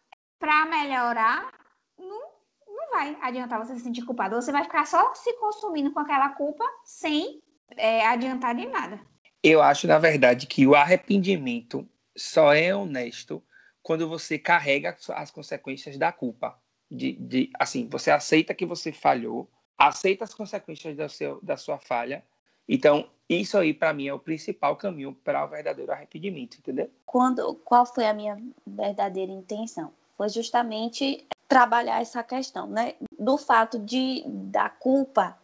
para 0.43 0.65
melhorar, 0.65 1.53
não, 1.97 2.21
não 2.67 2.91
vai 2.91 3.17
adiantar 3.21 3.65
você 3.65 3.75
se 3.77 3.79
sentir 3.79 4.03
culpado. 4.03 4.35
Você 4.35 4.51
vai 4.51 4.65
ficar 4.65 4.85
só 4.85 5.15
se 5.15 5.31
consumindo 5.37 5.93
com 5.93 6.01
aquela 6.01 6.27
culpa 6.31 6.65
sem 6.83 7.41
é, 7.77 8.05
adiantar 8.05 8.53
de 8.53 8.65
nada. 8.65 8.99
Eu 9.41 9.61
acho, 9.61 9.87
na 9.87 9.97
verdade, 9.97 10.45
que 10.45 10.67
o 10.67 10.75
arrependimento 10.75 11.87
só 12.13 12.53
é 12.53 12.75
honesto 12.75 13.41
quando 13.81 14.09
você 14.09 14.37
carrega 14.37 14.97
as 15.15 15.31
consequências 15.31 15.97
da 15.97 16.11
culpa. 16.11 16.59
De, 16.91 17.13
de, 17.13 17.49
assim, 17.57 17.87
você 17.87 18.11
aceita 18.11 18.53
que 18.53 18.65
você 18.65 18.91
falhou, 18.91 19.49
aceita 19.77 20.25
as 20.25 20.33
consequências 20.33 20.97
do 20.97 21.07
seu, 21.07 21.39
da 21.41 21.55
sua 21.55 21.79
falha. 21.79 22.21
Então, 22.67 23.09
isso 23.29 23.57
aí, 23.57 23.73
para 23.73 23.93
mim, 23.93 24.09
é 24.09 24.13
o 24.13 24.19
principal 24.19 24.75
caminho 24.75 25.15
para 25.15 25.45
o 25.45 25.47
verdadeiro 25.47 25.93
arrependimento, 25.93 26.57
entendeu? 26.57 26.91
Quando, 27.05 27.55
qual 27.63 27.85
foi 27.85 28.05
a 28.05 28.13
minha 28.13 28.37
verdadeira 28.67 29.31
intenção? 29.31 29.93
Foi 30.23 30.29
justamente 30.29 31.27
trabalhar 31.49 32.01
essa 32.01 32.23
questão, 32.23 32.65
né, 32.65 32.95
do 33.19 33.37
fato 33.37 33.77
de 33.77 34.23
da 34.25 34.69
culpa 34.69 35.37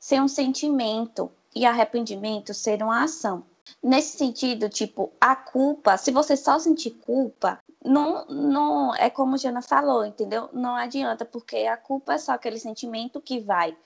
ser 0.00 0.22
um 0.22 0.28
sentimento 0.28 1.30
e 1.54 1.66
arrependimento 1.66 2.54
ser 2.54 2.82
uma 2.82 3.04
ação. 3.04 3.44
Nesse 3.82 4.16
sentido, 4.16 4.70
tipo, 4.70 5.12
a 5.20 5.36
culpa, 5.36 5.98
se 5.98 6.10
você 6.10 6.34
só 6.34 6.58
sentir 6.58 6.92
culpa, 6.92 7.58
não, 7.84 8.24
não 8.26 8.94
é 8.94 9.10
como 9.10 9.34
a 9.34 9.38
Jana 9.38 9.60
falou, 9.60 10.04
entendeu? 10.04 10.48
Não 10.52 10.74
adianta, 10.74 11.26
porque 11.26 11.58
a 11.66 11.76
culpa 11.76 12.14
é 12.14 12.18
só 12.18 12.32
aquele 12.32 12.58
sentimento 12.58 13.20
que 13.20 13.38
vai. 13.38 13.76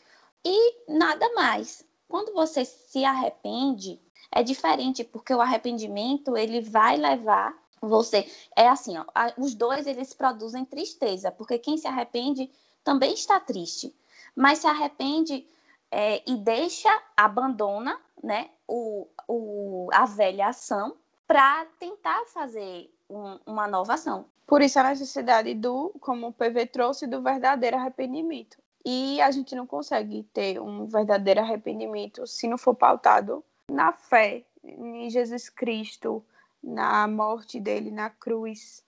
E 0.44 0.76
nada 0.88 1.28
mais. 1.34 1.84
Quando 2.08 2.32
você 2.32 2.64
se 2.64 3.04
arrepende, 3.04 4.00
é 4.30 4.44
diferente, 4.44 5.02
porque 5.02 5.34
o 5.34 5.40
arrependimento 5.40 6.36
ele 6.36 6.60
vai 6.60 6.96
levar 6.96 7.52
você 7.80 8.26
é 8.54 8.68
assim, 8.68 8.96
ó, 8.98 9.04
os 9.38 9.54
dois 9.54 9.86
eles 9.86 10.14
produzem 10.14 10.64
tristeza, 10.64 11.30
porque 11.30 11.58
quem 11.58 11.76
se 11.76 11.86
arrepende 11.86 12.50
também 12.82 13.14
está 13.14 13.38
triste, 13.40 13.94
mas 14.34 14.58
se 14.58 14.66
arrepende 14.66 15.46
é, 15.90 16.22
e 16.30 16.36
deixa, 16.36 16.90
abandona, 17.16 17.98
né, 18.22 18.50
o, 18.66 19.06
o, 19.28 19.88
a 19.92 20.04
velha 20.04 20.48
ação 20.48 20.96
para 21.26 21.66
tentar 21.78 22.24
fazer 22.26 22.90
um, 23.08 23.38
uma 23.46 23.66
nova 23.66 23.94
ação. 23.94 24.26
Por 24.46 24.62
isso 24.62 24.78
a 24.78 24.84
necessidade 24.84 25.54
do, 25.54 25.92
como 26.00 26.28
o 26.28 26.32
PV 26.32 26.66
trouxe, 26.66 27.06
do 27.06 27.20
verdadeiro 27.20 27.76
arrependimento. 27.76 28.56
E 28.84 29.20
a 29.20 29.30
gente 29.32 29.56
não 29.56 29.66
consegue 29.66 30.22
ter 30.32 30.60
um 30.60 30.86
verdadeiro 30.86 31.40
arrependimento 31.40 32.26
se 32.26 32.46
não 32.46 32.56
for 32.56 32.74
pautado 32.74 33.44
na 33.68 33.92
fé 33.92 34.44
em 34.62 35.10
Jesus 35.10 35.48
Cristo, 35.48 36.24
na 36.62 37.06
morte 37.06 37.60
dele 37.60 37.90
na 37.90 38.10
cruz 38.10 38.84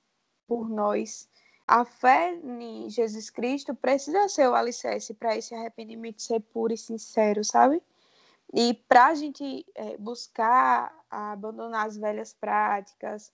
por 0.46 0.68
nós. 0.68 1.28
A 1.66 1.84
fé 1.84 2.34
em 2.34 2.88
Jesus 2.88 3.28
Cristo 3.28 3.74
precisa 3.74 4.28
ser 4.28 4.48
o 4.48 4.54
alicerce 4.54 5.12
para 5.12 5.36
esse 5.36 5.54
arrependimento 5.54 6.22
ser 6.22 6.40
puro 6.40 6.72
e 6.72 6.78
sincero, 6.78 7.44
sabe? 7.44 7.82
E 8.54 8.72
para 8.72 9.06
a 9.08 9.14
gente 9.14 9.66
é, 9.74 9.96
buscar 9.98 10.94
abandonar 11.10 11.86
as 11.86 11.96
velhas 11.96 12.32
práticas, 12.32 13.30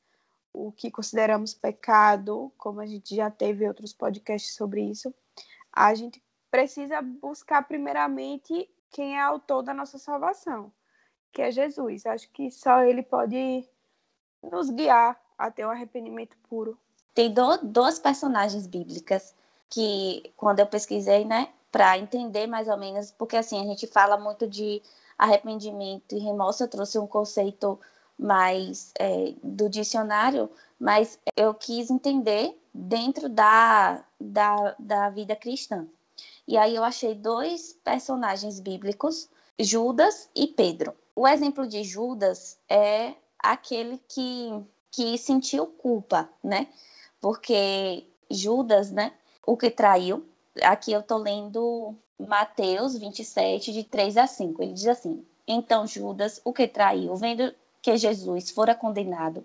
o 0.53 0.73
que 0.73 0.91
consideramos 0.91 1.55
pecado, 1.55 2.53
como 2.59 2.81
a 2.81 2.87
gente 2.87 3.15
já 3.15 3.31
teve 3.31 3.67
outros 3.67 3.93
podcasts 3.93 4.55
sobre 4.55 4.83
isso, 4.83 5.15
a 5.73 5.95
gente 5.95 6.23
precisa 6.51 7.03
buscar 7.03 7.63
primeiramente 7.67 8.69
quem 8.91 9.17
é 9.17 9.21
autor 9.21 9.63
da 9.63 9.75
nossa 9.75 9.99
salvação, 9.99 10.73
que 11.33 11.43
é 11.43 11.51
Jesus. 11.51 12.07
Acho 12.07 12.31
que 12.31 12.51
só 12.51 12.83
ele 12.83 13.03
pode 13.03 13.69
nos 14.51 14.71
guiar 14.71 15.21
até 15.39 15.67
o 15.67 15.71
arrependimento 15.71 16.37
puro. 16.49 16.79
Tem 17.15 17.33
do, 17.33 17.59
duas 17.59 17.99
personagens 17.99 18.67
bíblicas 18.67 19.35
que, 19.69 20.33
quando 20.37 20.61
eu 20.61 20.67
pesquisei, 20.67 21.25
né, 21.25 21.49
para 21.71 21.99
entender 21.99 22.47
mais 22.47 22.69
ou 22.69 22.77
menos, 22.77 23.11
porque 23.11 23.37
assim, 23.37 23.61
a 23.61 23.65
gente 23.65 23.87
fala 23.87 24.17
muito 24.17 24.47
de 24.47 24.83
arrependimento 25.19 26.15
e 26.15 26.19
remorso, 26.19 26.63
eu 26.63 26.69
trouxe 26.69 26.99
um 26.99 27.07
conceito 27.07 27.79
mais 28.19 28.93
é, 28.99 29.35
do 29.43 29.69
dicionário, 29.69 30.51
mas 30.79 31.19
eu 31.37 31.53
quis 31.55 31.91
entender 31.91 32.57
dentro 32.73 33.29
da, 33.29 34.05
da, 34.21 34.75
da 34.79 35.11
vida 35.11 35.35
cristã. 35.35 35.87
E 36.47 36.57
aí 36.57 36.75
eu 36.75 36.85
achei 36.85 37.15
dois 37.15 37.73
personagens 37.85 38.61
bíblicos, 38.61 39.29
Judas 39.59 40.29
e 40.35 40.47
Pedro. 40.47 40.95
O 41.17 41.27
exemplo 41.27 41.67
de 41.67 41.83
Judas 41.83 42.59
é 42.69 43.15
aquele 43.45 43.99
que, 44.09 44.65
que 44.91 45.19
sentiu 45.19 45.67
culpa, 45.67 46.29
né? 46.43 46.69
Porque 47.21 48.07
Judas, 48.31 48.91
né? 48.91 49.13
O 49.47 49.57
que 49.57 49.71
traiu. 49.71 50.27
Aqui 50.63 50.93
eu 50.93 51.03
tô 51.03 51.19
lendo 51.19 51.95
Mateus 52.19 52.97
27, 52.97 53.73
de 53.73 53.85
3 53.85 54.17
a 54.17 54.27
5. 54.27 54.63
Ele 54.63 54.73
diz 54.73 54.87
assim: 54.87 55.25
Então 55.47 55.87
Judas, 55.87 56.41
o 56.45 56.53
que 56.53 56.67
traiu, 56.67 57.15
vendo 57.17 57.55
que 57.83 57.97
Jesus 57.97 58.51
fora 58.51 58.75
condenado, 58.75 59.45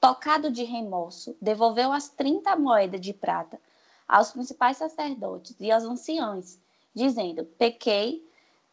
tocado 0.00 0.50
de 0.50 0.62
remorso, 0.62 1.36
devolveu 1.40 1.92
as 1.92 2.08
30 2.08 2.54
moedas 2.56 3.00
de 3.00 3.12
prata 3.12 3.58
aos 4.06 4.30
principais 4.30 4.76
sacerdotes 4.76 5.56
e 5.58 5.70
aos 5.72 5.84
anciãos, 5.84 6.58
dizendo: 6.94 7.44
Pequei 7.44 8.24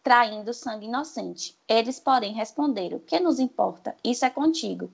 traindo 0.03 0.53
sangue 0.53 0.86
inocente. 0.86 1.58
Eles, 1.68 2.00
porém, 2.00 2.34
responderam: 2.34 3.00
Que 3.00 3.20
nos 3.20 3.39
importa? 3.39 3.96
Isso 4.03 4.25
é 4.25 4.29
contigo. 4.29 4.91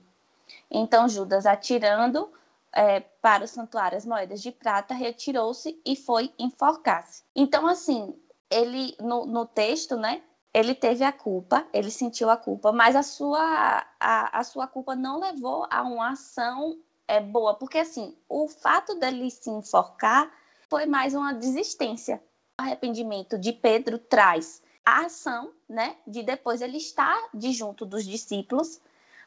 Então 0.70 1.08
Judas, 1.08 1.46
atirando 1.46 2.30
é, 2.72 3.00
para 3.00 3.44
o 3.44 3.48
santuário 3.48 3.96
as 3.96 4.04
moedas 4.04 4.42
de 4.42 4.52
prata, 4.52 4.94
retirou-se 4.94 5.80
e 5.84 5.96
foi 5.96 6.32
enforcar-se. 6.38 7.22
Então, 7.34 7.66
assim, 7.66 8.14
ele 8.50 8.94
no, 9.00 9.26
no, 9.26 9.46
texto, 9.46 9.96
né? 9.96 10.22
Ele 10.52 10.74
teve 10.74 11.04
a 11.04 11.12
culpa, 11.12 11.66
ele 11.72 11.90
sentiu 11.90 12.30
a 12.30 12.36
culpa, 12.36 12.72
mas 12.72 12.96
a 12.96 13.02
sua, 13.02 13.86
a, 14.00 14.38
a 14.38 14.44
sua 14.44 14.66
culpa 14.66 14.96
não 14.96 15.20
levou 15.20 15.66
a 15.70 15.82
uma 15.82 16.12
ação 16.12 16.78
é, 17.06 17.20
boa, 17.20 17.54
porque 17.54 17.78
assim, 17.78 18.16
o 18.28 18.48
fato 18.48 18.94
dele 18.94 19.30
se 19.30 19.50
enforcar 19.50 20.30
foi 20.68 20.86
mais 20.86 21.14
uma 21.14 21.34
desistência. 21.34 22.22
O 22.58 22.62
arrependimento 22.62 23.38
de 23.38 23.52
Pedro 23.52 23.98
traz 23.98 24.62
a 24.86 25.06
ação, 25.06 25.50
né, 25.68 25.96
de 26.06 26.22
depois 26.22 26.62
ele 26.62 26.76
estar 26.76 27.20
de 27.34 27.52
junto 27.52 27.84
dos 27.84 28.06
discípulos, 28.06 28.80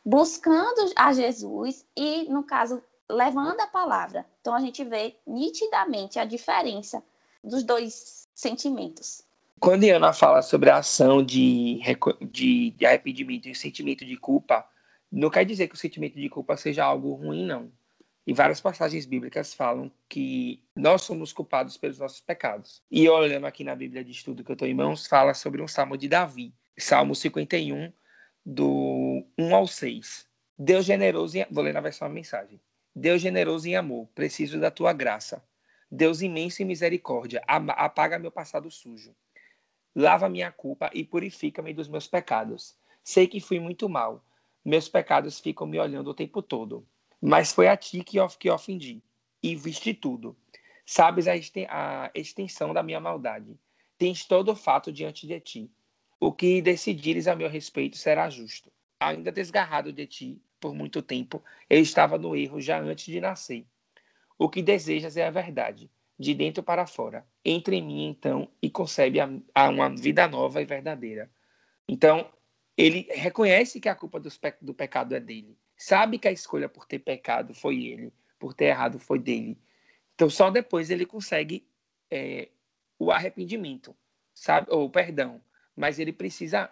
buscando 0.06 0.90
a 0.96 1.12
Jesus 1.12 1.86
e, 1.98 2.24
no 2.30 2.44
caso, 2.44 2.82
levando 3.10 3.60
a 3.60 3.68
palavra. 3.68 4.26
Então 4.40 4.56
a 4.56 4.62
gente 4.62 4.82
vê 4.86 5.18
nitidamente 5.28 6.18
a 6.18 6.24
diferença 6.24 7.04
dos 7.44 7.64
dois 7.64 8.26
sentimentos. 8.34 9.22
Quando 9.60 9.84
Ana 9.84 10.14
fala 10.14 10.42
sobre 10.42 10.70
a 10.70 10.78
ação 10.78 11.22
de, 11.22 11.82
de, 12.22 12.72
de 12.72 12.86
arrependimento 12.86 13.48
e 13.48 13.52
o 13.52 13.56
sentimento 13.56 14.06
de 14.06 14.16
culpa, 14.16 14.66
não 15.12 15.30
quer 15.30 15.44
dizer 15.44 15.68
que 15.68 15.76
o 15.76 15.78
sentimento 15.78 16.16
de 16.16 16.30
culpa 16.30 16.56
seja 16.56 16.86
algo 16.86 17.14
ruim, 17.14 17.46
não. 17.46 17.70
E 18.28 18.34
várias 18.34 18.62
passagens 18.62 19.06
bíblicas 19.06 19.54
falam 19.54 19.92
que 20.08 20.62
nós 20.76 21.02
somos 21.02 21.34
culpados 21.34 21.78
pelos 21.78 21.98
nossos 21.98 22.22
pecados. 22.22 22.82
E 22.92 23.10
olhando 23.10 23.48
aqui 23.48 23.64
na 23.64 23.76
Bíblia 23.76 24.04
de 24.04 24.12
estudo 24.12 24.44
que 24.44 24.52
eu 24.52 24.54
estou 24.54 24.68
em 24.68 24.74
mãos, 24.74 25.08
fala 25.08 25.34
sobre 25.34 25.62
um 25.62 25.68
salmo 25.68 25.98
de 25.98 26.08
Davi, 26.08 26.54
Salmo 26.78 27.16
51, 27.16 27.92
do 28.46 29.26
1 29.38 29.56
ao 29.56 29.68
6. 29.68 30.28
Deus 30.58 30.86
generoso 30.86 31.38
em... 31.38 31.46
Vou 31.50 31.64
ler 31.64 31.74
na 31.74 31.82
versão 31.82 32.08
mensagem. 32.10 32.60
Deus 32.96 33.22
generoso 33.22 33.68
em 33.68 33.76
amor, 33.76 34.08
preciso 34.14 34.60
da 34.60 34.70
tua 34.70 34.94
graça. 34.94 35.44
Deus 35.92 36.22
imenso 36.22 36.62
em 36.62 36.66
misericórdia, 36.66 37.42
apaga 37.48 38.20
meu 38.20 38.32
passado 38.32 38.70
sujo. 38.70 39.16
Lava 39.96 40.30
minha 40.30 40.52
culpa 40.52 40.90
e 40.94 41.04
purifica-me 41.04 41.74
dos 41.74 41.88
meus 41.88 42.08
pecados. 42.08 42.78
Sei 43.04 43.28
que 43.28 43.40
fui 43.40 43.60
muito 43.60 43.90
mal. 43.90 44.24
Meus 44.64 44.88
pecados 44.88 45.40
ficam 45.40 45.66
me 45.66 45.80
olhando 45.80 46.12
o 46.12 46.14
tempo 46.14 46.42
todo. 46.42 46.86
Mas 47.22 47.52
foi 47.52 47.68
a 47.68 47.76
ti 47.76 48.04
que, 48.04 48.18
que 48.38 48.50
ofendi, 48.50 49.02
e 49.42 49.56
viste 49.56 49.94
tudo. 49.94 50.38
Sabes 50.86 51.28
a, 51.28 52.12
extensão 52.16 52.74
da 52.74 52.82
minha 52.82 53.00
maldade. 53.00 53.60
tens 53.98 54.26
todo 54.26 54.52
o 54.52 54.56
fato 54.56 54.92
diante 54.92 55.28
de 55.28 55.40
ti. 55.40 55.72
O 56.20 56.32
que 56.32 56.62
decidires 56.62 57.28
a 57.28 57.36
meu 57.36 57.50
respeito 57.50 57.98
será 57.98 58.30
justo. 58.30 58.72
Ainda 59.00 59.32
desgarrado 59.32 59.94
de 59.94 60.06
ti 60.08 60.42
por 60.60 60.74
muito 60.74 61.02
tempo, 61.02 61.42
eu 61.70 61.80
estava 61.80 62.18
no 62.18 62.36
erro 62.36 62.60
já 62.60 62.80
antes 62.80 63.06
de 63.06 63.22
nascer. 63.22 63.66
O 64.38 64.50
que 64.50 64.62
desejas 64.62 65.16
é 65.16 65.26
a 65.26 65.32
verdade, 65.32 65.90
de 66.18 66.34
dentro 66.34 66.62
para 66.62 66.86
fora. 66.86 67.26
Entre 67.44 67.78
em 67.78 67.82
mim, 67.82 68.08
então, 68.08 68.50
e 68.62 68.70
concebe 68.70 69.20
a, 69.20 69.30
a 69.56 69.70
uma 69.70 69.90
vida 69.90 70.28
nova 70.28 70.62
e 70.62 70.66
verdadeira. 70.66 71.30
Então, 71.88 72.30
ele 72.78 73.08
reconhece 73.12 73.80
que 73.80 73.90
a 73.90 73.96
culpa 73.96 74.20
pe 74.20 74.54
do 74.62 74.74
pecado 74.74 75.16
é 75.16 75.20
dele. 75.20 75.58
Sabe 75.80 76.20
que 76.20 76.28
a 76.28 76.32
escolha 76.32 76.68
por 76.68 76.86
ter 76.86 77.00
pecado 77.00 77.54
foi 77.54 77.86
ele, 77.86 78.12
por 78.38 78.54
ter 78.54 78.66
errado 78.66 79.00
foi 79.00 79.18
dele. 79.18 79.58
Então, 80.14 80.30
só 80.30 80.52
depois 80.52 80.90
ele 80.90 81.06
consegue 81.06 81.66
é, 82.12 82.50
o 83.00 83.10
arrependimento, 83.10 83.96
sabe? 84.34 84.68
Ou 84.70 84.90
perdão. 84.90 85.42
Mas 85.78 85.98
ele 85.98 86.12
precisa 86.12 86.70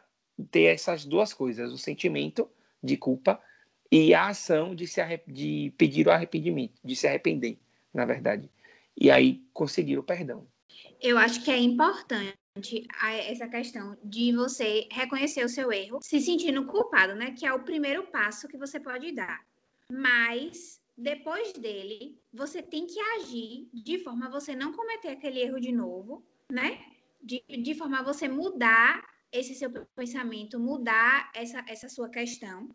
ter 0.51 0.63
essas 0.63 1.05
duas 1.05 1.33
coisas: 1.33 1.71
o 1.71 1.77
sentimento 1.77 2.49
de 2.83 2.97
culpa 2.97 3.41
e 3.89 4.13
a 4.13 4.27
ação 4.27 4.75
de, 4.75 4.85
se 4.85 5.01
de 5.25 5.73
pedir 5.77 6.05
o 6.05 6.11
arrependimento, 6.11 6.77
de 6.83 6.93
se 6.93 7.07
arrepender, 7.07 7.57
na 7.93 8.03
verdade. 8.03 8.51
E 8.99 9.09
aí 9.09 9.41
conseguir 9.53 9.97
o 9.97 10.03
perdão. 10.03 10.45
Eu 10.99 11.17
acho 11.17 11.41
que 11.45 11.49
é 11.49 11.57
importante 11.57 12.37
essa 13.01 13.47
questão 13.47 13.97
de 14.03 14.31
você 14.33 14.87
reconhecer 14.91 15.43
o 15.43 15.49
seu 15.49 15.71
erro, 15.71 15.99
se 16.01 16.19
sentindo 16.19 16.65
culpado, 16.65 17.15
né? 17.15 17.31
Que 17.31 17.45
é 17.45 17.53
o 17.53 17.63
primeiro 17.63 18.07
passo 18.07 18.47
que 18.47 18.57
você 18.57 18.79
pode 18.79 19.11
dar. 19.11 19.45
Mas 19.91 20.81
depois 20.97 21.53
dele, 21.53 22.19
você 22.33 22.61
tem 22.61 22.87
que 22.87 22.99
agir 22.99 23.69
de 23.73 23.99
forma 23.99 24.25
a 24.25 24.29
você 24.29 24.55
não 24.55 24.73
cometer 24.73 25.09
aquele 25.09 25.39
erro 25.39 25.59
de 25.59 25.71
novo, 25.71 26.25
né? 26.51 26.83
De, 27.21 27.43
de 27.47 27.75
forma 27.75 27.99
a 27.99 28.03
você 28.03 28.27
mudar 28.27 29.05
esse 29.31 29.53
seu 29.53 29.69
pensamento, 29.95 30.59
mudar 30.59 31.31
essa, 31.35 31.63
essa 31.67 31.89
sua 31.89 32.09
questão, 32.09 32.73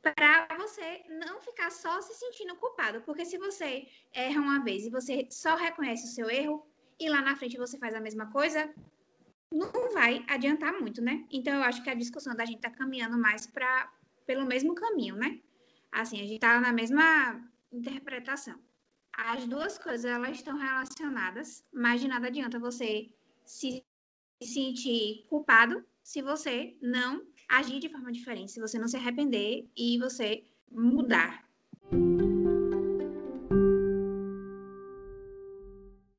para 0.00 0.46
você 0.58 1.02
não 1.08 1.40
ficar 1.40 1.70
só 1.70 2.00
se 2.00 2.14
sentindo 2.14 2.54
culpado. 2.56 3.00
Porque 3.02 3.24
se 3.24 3.38
você 3.38 3.88
erra 4.12 4.40
uma 4.40 4.62
vez 4.62 4.84
e 4.84 4.90
você 4.90 5.26
só 5.30 5.56
reconhece 5.56 6.04
o 6.04 6.14
seu 6.14 6.30
erro, 6.30 6.64
e 6.98 7.08
lá 7.08 7.20
na 7.20 7.36
frente 7.36 7.58
você 7.58 7.78
faz 7.78 7.94
a 7.94 8.00
mesma 8.00 8.30
coisa, 8.30 8.72
não 9.52 9.92
vai 9.92 10.24
adiantar 10.28 10.72
muito, 10.72 11.00
né? 11.00 11.24
Então 11.30 11.54
eu 11.54 11.62
acho 11.62 11.82
que 11.82 11.90
a 11.90 11.94
discussão 11.94 12.34
da 12.34 12.44
gente 12.44 12.60
tá 12.60 12.70
caminhando 12.70 13.18
mais 13.18 13.46
para 13.46 13.92
pelo 14.26 14.44
mesmo 14.44 14.74
caminho, 14.74 15.16
né? 15.16 15.40
Assim, 15.92 16.20
a 16.20 16.26
gente 16.26 16.40
tá 16.40 16.60
na 16.60 16.72
mesma 16.72 17.40
interpretação. 17.72 18.58
As 19.12 19.46
duas 19.46 19.78
coisas 19.78 20.04
elas 20.04 20.36
estão 20.36 20.58
relacionadas, 20.58 21.64
mas 21.72 22.00
de 22.00 22.08
nada 22.08 22.26
adianta 22.26 22.58
você 22.58 23.08
se 23.44 23.82
sentir 24.42 25.24
culpado 25.28 25.84
se 26.02 26.20
você 26.20 26.76
não 26.82 27.24
agir 27.48 27.78
de 27.80 27.88
forma 27.88 28.12
diferente, 28.12 28.52
se 28.52 28.60
você 28.60 28.78
não 28.78 28.88
se 28.88 28.96
arrepender 28.96 29.68
e 29.76 29.98
você 29.98 30.44
mudar. 30.70 31.44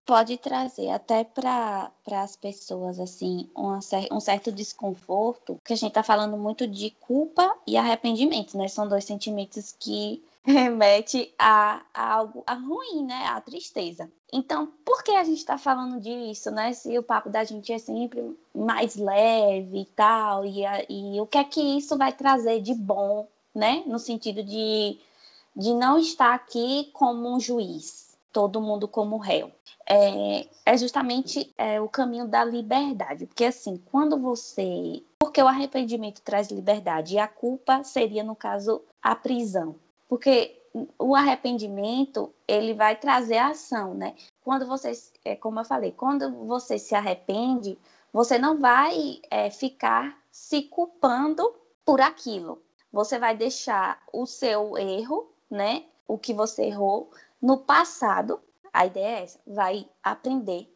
Pode 0.07 0.37
trazer 0.37 0.89
até 0.89 1.25
para 1.25 1.91
as 2.09 2.37
pessoas 2.37 2.97
assim 2.97 3.49
uma, 3.53 3.79
um 4.09 4.21
certo 4.21 4.53
desconforto, 4.53 5.59
que 5.65 5.73
a 5.73 5.75
gente 5.75 5.89
está 5.89 6.01
falando 6.01 6.37
muito 6.37 6.65
de 6.65 6.91
culpa 6.91 7.53
e 7.67 7.75
arrependimento, 7.75 8.57
né? 8.57 8.69
São 8.69 8.87
dois 8.87 9.03
sentimentos 9.03 9.75
que 9.77 10.23
remete 10.47 11.33
a, 11.37 11.81
a 11.93 12.13
algo 12.13 12.41
a 12.47 12.53
ruim, 12.53 13.03
né? 13.03 13.25
A 13.27 13.41
tristeza. 13.41 14.09
Então, 14.31 14.71
por 14.85 15.03
que 15.03 15.11
a 15.11 15.25
gente 15.25 15.39
está 15.39 15.57
falando 15.57 15.99
disso, 15.99 16.51
né? 16.51 16.71
Se 16.71 16.97
o 16.97 17.03
papo 17.03 17.29
da 17.29 17.43
gente 17.43 17.73
é 17.73 17.77
sempre 17.77 18.33
mais 18.55 18.95
leve 18.95 19.81
e 19.81 19.85
tal, 19.87 20.45
e, 20.45 20.65
a, 20.65 20.85
e 20.89 21.19
o 21.19 21.27
que 21.27 21.37
é 21.37 21.43
que 21.43 21.77
isso 21.77 21.97
vai 21.97 22.13
trazer 22.13 22.61
de 22.61 22.73
bom, 22.73 23.27
né? 23.53 23.83
No 23.85 23.99
sentido 23.99 24.41
de, 24.41 24.97
de 25.53 25.73
não 25.73 25.99
estar 25.99 26.33
aqui 26.33 26.89
como 26.93 27.35
um 27.35 27.41
juiz, 27.41 28.06
todo 28.37 28.61
mundo 28.61 28.87
como 28.87 29.17
réu. 29.17 29.51
É, 29.89 30.47
é 30.63 30.77
justamente 30.77 31.51
é, 31.57 31.81
o 31.81 31.89
caminho 31.89 32.27
da 32.27 32.45
liberdade, 32.45 33.25
porque 33.25 33.45
assim, 33.45 33.81
quando 33.89 34.15
você. 34.15 35.01
Porque 35.17 35.41
o 35.41 35.47
arrependimento 35.47 36.21
traz 36.21 36.49
liberdade 36.49 37.15
e 37.15 37.19
a 37.19 37.27
culpa 37.27 37.83
seria, 37.83 38.23
no 38.23 38.35
caso, 38.35 38.83
a 39.01 39.15
prisão. 39.15 39.75
Porque 40.07 40.55
o 40.99 41.15
arrependimento 41.15 42.31
ele 42.47 42.75
vai 42.75 42.95
trazer 42.95 43.39
ação, 43.39 43.95
né? 43.95 44.13
Quando 44.43 44.67
você, 44.67 44.91
é, 45.25 45.35
como 45.35 45.59
eu 45.59 45.65
falei, 45.65 45.91
quando 45.91 46.29
você 46.45 46.77
se 46.77 46.93
arrepende, 46.93 47.75
você 48.13 48.37
não 48.37 48.59
vai 48.59 49.19
é, 49.31 49.49
ficar 49.49 50.15
se 50.31 50.61
culpando 50.61 51.55
por 51.83 52.01
aquilo. 52.01 52.61
Você 52.93 53.17
vai 53.17 53.35
deixar 53.35 53.99
o 54.13 54.27
seu 54.27 54.77
erro, 54.77 55.27
né? 55.49 55.85
O 56.07 56.19
que 56.19 56.35
você 56.35 56.65
errou, 56.65 57.09
no 57.41 57.59
passado, 57.59 58.41
a 58.73 58.85
ideia 58.85 59.19
é 59.19 59.23
essa, 59.23 59.39
vai 59.45 59.89
aprender 60.03 60.73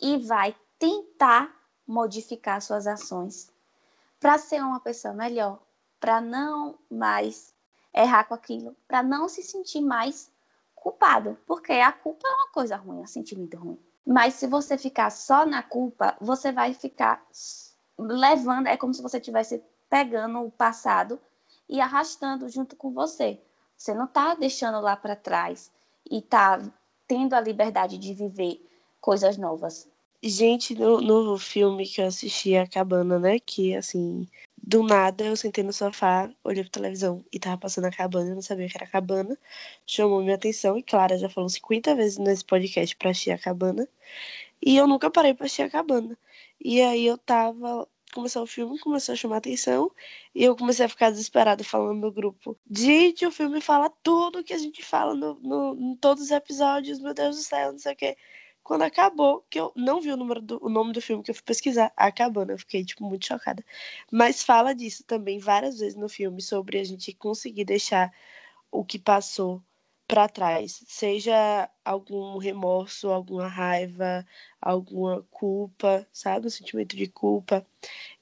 e 0.00 0.18
vai 0.18 0.54
tentar 0.78 1.54
modificar 1.86 2.60
suas 2.60 2.86
ações 2.86 3.50
para 4.20 4.38
ser 4.38 4.60
uma 4.62 4.80
pessoa 4.80 5.14
melhor, 5.14 5.58
para 5.98 6.20
não 6.20 6.78
mais 6.90 7.54
errar 7.94 8.24
com 8.24 8.34
aquilo, 8.34 8.76
para 8.86 9.02
não 9.02 9.28
se 9.28 9.42
sentir 9.42 9.80
mais 9.80 10.30
culpado, 10.74 11.38
porque 11.46 11.72
a 11.72 11.92
culpa 11.92 12.28
é 12.28 12.34
uma 12.34 12.48
coisa 12.48 12.76
ruim, 12.76 12.98
é 12.98 13.02
um 13.02 13.06
sentimento 13.06 13.56
ruim. 13.56 13.78
Mas 14.06 14.34
se 14.34 14.46
você 14.46 14.78
ficar 14.78 15.10
só 15.10 15.44
na 15.46 15.62
culpa, 15.62 16.16
você 16.20 16.52
vai 16.52 16.74
ficar 16.74 17.26
levando, 17.98 18.66
é 18.66 18.76
como 18.76 18.94
se 18.94 19.02
você 19.02 19.16
estivesse 19.16 19.64
pegando 19.88 20.40
o 20.42 20.50
passado 20.50 21.20
e 21.68 21.80
arrastando 21.80 22.48
junto 22.48 22.76
com 22.76 22.92
você. 22.92 23.42
Você 23.76 23.94
não 23.94 24.04
está 24.04 24.34
deixando 24.34 24.80
lá 24.80 24.96
para 24.96 25.16
trás 25.16 25.72
e 26.10 26.22
tá 26.22 26.60
tendo 27.06 27.34
a 27.34 27.40
liberdade 27.40 27.98
de 27.98 28.14
viver 28.14 28.60
coisas 29.00 29.36
novas. 29.36 29.88
Gente, 30.22 30.74
no, 30.74 31.00
no 31.00 31.38
filme 31.38 31.86
que 31.86 32.00
eu 32.00 32.06
assisti, 32.06 32.56
A 32.56 32.66
Cabana, 32.66 33.18
né? 33.18 33.38
Que, 33.38 33.76
assim, 33.76 34.26
do 34.66 34.82
nada 34.82 35.24
eu 35.24 35.36
sentei 35.36 35.62
no 35.62 35.72
sofá, 35.72 36.28
olhei 36.42 36.64
pra 36.64 36.72
televisão 36.72 37.24
e 37.32 37.38
tava 37.38 37.56
passando 37.56 37.84
a 37.84 37.90
cabana, 37.92 38.30
eu 38.30 38.34
não 38.34 38.42
sabia 38.42 38.68
que 38.68 38.76
era 38.76 38.84
a 38.84 38.88
cabana. 38.90 39.38
Chamou 39.86 40.20
minha 40.22 40.34
atenção 40.34 40.76
e 40.76 40.82
Clara 40.82 41.16
já 41.18 41.28
falou 41.28 41.48
50 41.48 41.94
vezes 41.94 42.18
nesse 42.18 42.44
podcast 42.44 42.96
pra 42.96 43.10
assistir 43.10 43.30
a 43.30 43.38
cabana. 43.38 43.88
E 44.60 44.76
eu 44.76 44.86
nunca 44.88 45.10
parei 45.10 45.34
pra 45.34 45.46
assistir 45.46 45.62
a 45.62 45.70
cabana. 45.70 46.18
E 46.60 46.82
aí 46.82 47.06
eu 47.06 47.18
tava 47.18 47.86
começou 48.12 48.42
o 48.42 48.46
filme, 48.46 48.78
começou 48.78 49.12
a 49.12 49.16
chamar 49.16 49.38
atenção, 49.38 49.90
e 50.34 50.44
eu 50.44 50.56
comecei 50.56 50.86
a 50.86 50.88
ficar 50.88 51.10
desesperada 51.10 51.62
falando 51.64 52.00
no 52.00 52.12
grupo. 52.12 52.58
Gente, 52.70 53.26
o 53.26 53.30
filme 53.30 53.60
fala 53.60 53.90
tudo 54.02 54.44
que 54.44 54.52
a 54.52 54.58
gente 54.58 54.82
fala 54.82 55.14
no, 55.14 55.34
no, 55.40 55.76
em 55.78 55.96
todos 55.96 56.24
os 56.24 56.30
episódios, 56.30 56.98
meu 57.00 57.14
Deus 57.14 57.36
do 57.36 57.42
céu, 57.42 57.72
não 57.72 57.78
sei 57.78 57.92
o 57.92 57.96
quê. 57.96 58.16
Quando 58.62 58.82
acabou, 58.82 59.44
que 59.48 59.60
eu 59.60 59.72
não 59.76 60.00
vi 60.00 60.10
o, 60.10 60.16
número 60.16 60.40
do, 60.42 60.58
o 60.64 60.68
nome 60.68 60.92
do 60.92 61.00
filme 61.00 61.22
que 61.22 61.30
eu 61.30 61.34
fui 61.34 61.44
pesquisar, 61.44 61.92
acabando, 61.96 62.50
eu 62.50 62.58
fiquei, 62.58 62.84
tipo, 62.84 63.04
muito 63.04 63.26
chocada. 63.26 63.64
Mas 64.10 64.42
fala 64.42 64.74
disso 64.74 65.04
também 65.04 65.38
várias 65.38 65.78
vezes 65.78 65.94
no 65.94 66.08
filme, 66.08 66.42
sobre 66.42 66.78
a 66.80 66.84
gente 66.84 67.12
conseguir 67.14 67.64
deixar 67.64 68.12
o 68.70 68.84
que 68.84 68.98
passou 68.98 69.62
para 70.06 70.28
trás, 70.28 70.82
seja 70.86 71.68
algum 71.84 72.38
remorso, 72.38 73.08
alguma 73.10 73.48
raiva, 73.48 74.24
alguma 74.60 75.22
culpa, 75.30 76.06
sabe, 76.12 76.46
um 76.46 76.50
sentimento 76.50 76.96
de 76.96 77.08
culpa 77.08 77.66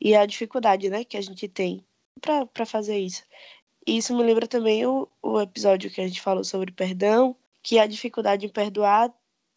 e 0.01 0.15
a 0.15 0.27
dificuldade, 0.27 0.89
né, 0.89 1.05
que 1.05 1.17
a 1.17 1.21
gente 1.21 1.47
tem 1.49 1.85
para 2.21 2.67
fazer 2.67 2.99
isso. 2.99 3.25
E 3.87 3.99
isso 3.99 4.17
me 4.17 4.23
lembra 4.23 4.47
também 4.47 4.87
o, 4.87 5.09
o 5.23 5.41
episódio 5.41 5.91
que 5.91 6.01
a 6.01 6.07
gente 6.07 6.21
falou 6.21 6.45
sobre 6.45 6.73
perdão, 6.73 7.37
que 7.63 7.79
a 7.79 7.87
dificuldade 7.87 8.47
em 8.47 8.49
perdoar 8.49 9.13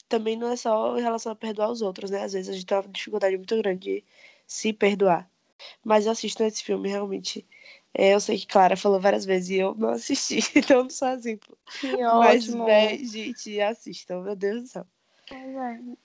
também 0.09 0.37
não 0.37 0.49
é 0.51 0.55
só 0.55 0.97
em 0.97 1.01
relação 1.01 1.31
a 1.31 1.35
perdoar 1.35 1.71
os 1.71 1.81
outros, 1.81 2.09
né? 2.11 2.23
Às 2.23 2.33
vezes 2.33 2.49
a 2.49 2.53
gente 2.53 2.65
tem 2.65 2.77
uma 2.77 2.87
dificuldade 2.87 3.37
muito 3.37 3.57
grande 3.57 3.79
de 3.79 4.05
se 4.45 4.73
perdoar. 4.73 5.29
Mas 5.83 6.07
assistam 6.07 6.45
esse 6.45 6.63
filme, 6.63 6.89
realmente 6.89 7.45
é, 7.99 8.13
eu 8.13 8.19
sei 8.19 8.37
que 8.37 8.45
Clara 8.45 8.77
falou 8.77 8.99
várias 8.99 9.25
vezes 9.25 9.49
e 9.49 9.55
eu 9.55 9.73
não 9.73 9.89
assisti, 9.89 10.37
então 10.55 10.83
não 10.83 10.89
sou 10.91 11.07
exemplo. 11.07 11.57
Que 11.81 11.97
Mas, 11.97 12.47
ótimo. 12.47 12.65
Véi, 12.65 13.03
gente, 13.03 13.59
assistam, 13.59 14.21
meu 14.21 14.35
Deus 14.35 14.61
do 14.61 14.67
céu. 14.67 14.85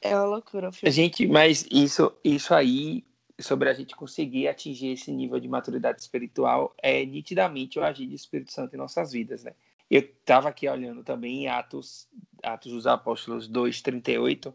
É, 0.00 0.11
é 0.11 0.16
uma 0.16 0.24
loucura 0.24 0.70
o 0.70 0.72
filme. 0.72 0.90
Gente, 0.90 1.26
mas 1.26 1.66
isso, 1.70 2.11
isso 2.24 2.55
aí, 2.55 3.05
sobre 3.38 3.68
a 3.68 3.74
gente 3.74 3.94
conseguir 3.94 4.48
atingir 4.48 4.92
esse 4.92 5.12
nível 5.12 5.38
de 5.38 5.46
maturidade 5.46 6.00
espiritual, 6.00 6.74
é 6.83 7.05
nitidamente 7.05 7.78
o 7.78 7.85
agir 7.85 8.07
do 8.07 8.14
Espírito 8.14 8.52
Santo 8.52 8.74
em 8.74 8.78
nossas 8.78 9.12
vidas, 9.12 9.44
né? 9.44 9.52
Eu 9.90 10.00
estava 10.00 10.48
aqui 10.48 10.66
olhando 10.66 11.05
também 11.05 11.44
em 11.44 11.48
Atos, 11.48 12.09
Atos 12.42 12.72
dos 12.72 12.87
Apóstolos 12.87 13.50
2,38, 13.50 14.50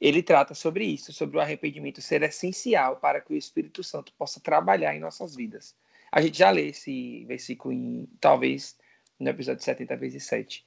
ele 0.00 0.24
trata 0.24 0.54
sobre 0.54 0.84
isso, 0.84 1.12
sobre 1.12 1.36
o 1.36 1.40
arrependimento 1.40 2.02
ser 2.02 2.24
essencial 2.24 2.96
para 2.96 3.20
que 3.20 3.32
o 3.32 3.36
Espírito 3.36 3.84
Santo 3.84 4.12
possa 4.18 4.40
trabalhar 4.40 4.92
em 4.96 4.98
nossas 4.98 5.36
vidas. 5.36 5.76
A 6.14 6.20
gente 6.20 6.38
já 6.38 6.48
lê 6.48 6.68
esse 6.68 7.24
versículo 7.24 7.74
em, 7.74 8.08
talvez 8.20 8.78
no 9.18 9.28
episódio 9.28 9.64
70 9.64 9.96
vezes 9.96 10.22
7. 10.26 10.64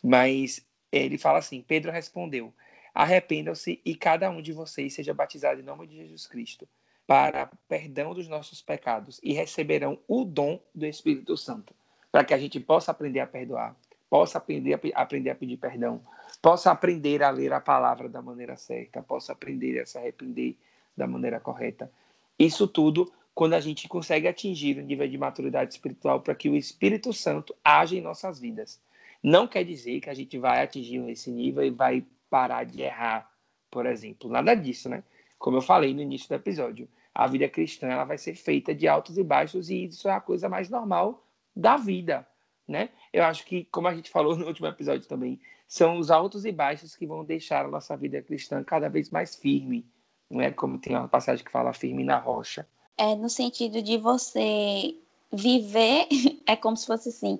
Mas 0.00 0.64
ele 0.92 1.18
fala 1.18 1.40
assim: 1.40 1.60
Pedro 1.60 1.90
respondeu: 1.90 2.54
Arrependam-se 2.94 3.80
e 3.84 3.96
cada 3.96 4.30
um 4.30 4.40
de 4.40 4.52
vocês 4.52 4.94
seja 4.94 5.12
batizado 5.12 5.60
em 5.60 5.64
nome 5.64 5.88
de 5.88 5.96
Jesus 5.96 6.28
Cristo 6.28 6.68
para 7.04 7.50
perdão 7.68 8.14
dos 8.14 8.28
nossos 8.28 8.62
pecados 8.62 9.18
e 9.24 9.32
receberão 9.32 9.98
o 10.06 10.24
dom 10.24 10.60
do 10.72 10.86
Espírito 10.86 11.36
Santo, 11.36 11.74
para 12.12 12.24
que 12.24 12.32
a 12.32 12.38
gente 12.38 12.60
possa 12.60 12.92
aprender 12.92 13.18
a 13.18 13.26
perdoar, 13.26 13.74
possa 14.08 14.38
aprender 14.38 14.74
a, 14.74 15.02
aprender 15.02 15.30
a 15.30 15.34
pedir 15.34 15.56
perdão, 15.56 16.00
possa 16.40 16.70
aprender 16.70 17.24
a 17.24 17.30
ler 17.30 17.52
a 17.52 17.60
palavra 17.60 18.08
da 18.08 18.22
maneira 18.22 18.56
certa, 18.56 19.02
possa 19.02 19.32
aprender 19.32 19.80
a 19.80 19.86
se 19.86 19.98
arrepender 19.98 20.56
da 20.96 21.08
maneira 21.08 21.40
correta. 21.40 21.90
Isso 22.38 22.68
tudo 22.68 23.12
quando 23.36 23.52
a 23.52 23.60
gente 23.60 23.86
consegue 23.86 24.26
atingir 24.26 24.78
o 24.78 24.82
nível 24.82 25.06
de 25.06 25.18
maturidade 25.18 25.74
espiritual 25.74 26.22
para 26.22 26.34
que 26.34 26.48
o 26.48 26.56
Espírito 26.56 27.12
Santo 27.12 27.54
age 27.62 27.98
em 27.98 28.00
nossas 28.00 28.40
vidas. 28.40 28.80
Não 29.22 29.46
quer 29.46 29.62
dizer 29.62 30.00
que 30.00 30.08
a 30.08 30.14
gente 30.14 30.38
vai 30.38 30.62
atingir 30.62 31.06
esse 31.10 31.30
nível 31.30 31.62
e 31.62 31.68
vai 31.68 32.02
parar 32.30 32.64
de 32.64 32.80
errar, 32.80 33.30
por 33.70 33.84
exemplo. 33.84 34.30
Nada 34.30 34.54
disso, 34.54 34.88
né? 34.88 35.04
Como 35.38 35.58
eu 35.58 35.60
falei 35.60 35.92
no 35.92 36.00
início 36.00 36.30
do 36.30 36.34
episódio, 36.34 36.88
a 37.14 37.26
vida 37.26 37.46
cristã 37.46 37.88
ela 37.88 38.04
vai 38.04 38.16
ser 38.16 38.34
feita 38.36 38.74
de 38.74 38.88
altos 38.88 39.18
e 39.18 39.22
baixos 39.22 39.68
e 39.68 39.84
isso 39.84 40.08
é 40.08 40.12
a 40.12 40.20
coisa 40.20 40.48
mais 40.48 40.70
normal 40.70 41.22
da 41.54 41.76
vida, 41.76 42.26
né? 42.66 42.88
Eu 43.12 43.22
acho 43.22 43.44
que, 43.44 43.66
como 43.66 43.86
a 43.86 43.94
gente 43.94 44.08
falou 44.08 44.34
no 44.34 44.46
último 44.46 44.66
episódio 44.66 45.06
também, 45.06 45.38
são 45.68 45.98
os 45.98 46.10
altos 46.10 46.46
e 46.46 46.52
baixos 46.52 46.96
que 46.96 47.06
vão 47.06 47.22
deixar 47.22 47.66
a 47.66 47.68
nossa 47.68 47.94
vida 47.98 48.22
cristã 48.22 48.64
cada 48.64 48.88
vez 48.88 49.10
mais 49.10 49.36
firme, 49.36 49.84
não 50.30 50.40
é 50.40 50.50
como 50.50 50.78
tem 50.78 50.96
uma 50.96 51.06
passagem 51.06 51.44
que 51.44 51.52
fala 51.52 51.74
firme 51.74 52.02
na 52.02 52.16
rocha 52.18 52.66
é 52.96 53.14
no 53.14 53.28
sentido 53.28 53.82
de 53.82 53.96
você 53.98 54.94
viver, 55.32 56.06
é 56.46 56.56
como 56.56 56.76
se 56.76 56.86
fosse 56.86 57.10
assim, 57.10 57.38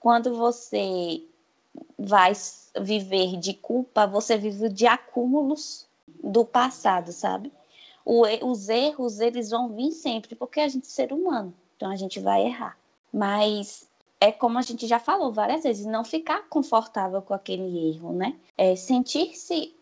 quando 0.00 0.36
você 0.36 1.22
vai 1.98 2.32
viver 2.80 3.36
de 3.38 3.54
culpa, 3.54 4.06
você 4.06 4.36
vive 4.36 4.68
de 4.68 4.86
acúmulos 4.86 5.86
do 6.22 6.44
passado, 6.44 7.12
sabe? 7.12 7.52
Os 8.04 8.68
erros, 8.68 9.18
eles 9.18 9.50
vão 9.50 9.68
vir 9.70 9.90
sempre, 9.90 10.36
porque 10.36 10.60
a 10.60 10.68
gente 10.68 10.86
é 10.86 10.90
ser 10.90 11.12
humano, 11.12 11.52
então 11.76 11.90
a 11.90 11.96
gente 11.96 12.20
vai 12.20 12.46
errar. 12.46 12.78
Mas 13.12 13.88
é 14.20 14.30
como 14.30 14.58
a 14.58 14.62
gente 14.62 14.86
já 14.86 15.00
falou 15.00 15.32
várias 15.32 15.64
vezes, 15.64 15.84
não 15.84 16.04
ficar 16.04 16.48
confortável 16.48 17.20
com 17.20 17.34
aquele 17.34 17.90
erro, 17.90 18.12
né? 18.12 18.36
É 18.56 18.76
sentir-se 18.76 19.74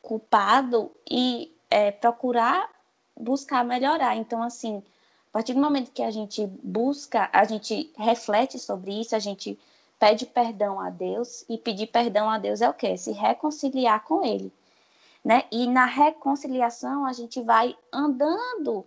culpado 0.00 0.90
e 1.10 1.52
é, 1.68 1.90
procurar 1.90 2.70
buscar 3.18 3.64
melhorar. 3.64 4.16
Então, 4.16 4.42
assim, 4.42 4.82
a 5.28 5.32
partir 5.32 5.54
do 5.54 5.60
momento 5.60 5.92
que 5.92 6.02
a 6.02 6.10
gente 6.10 6.46
busca, 6.62 7.28
a 7.32 7.44
gente 7.44 7.90
reflete 7.96 8.58
sobre 8.58 9.00
isso, 9.00 9.16
a 9.16 9.18
gente 9.18 9.58
pede 9.98 10.26
perdão 10.26 10.80
a 10.80 10.90
Deus, 10.90 11.44
e 11.48 11.56
pedir 11.56 11.86
perdão 11.86 12.28
a 12.28 12.36
Deus 12.36 12.60
é 12.60 12.68
o 12.68 12.74
quê? 12.74 12.96
Se 12.96 13.12
reconciliar 13.12 14.02
com 14.04 14.24
Ele. 14.24 14.52
Né? 15.24 15.44
E 15.52 15.66
na 15.68 15.84
reconciliação 15.84 17.06
a 17.06 17.12
gente 17.12 17.40
vai 17.40 17.76
andando 17.92 18.84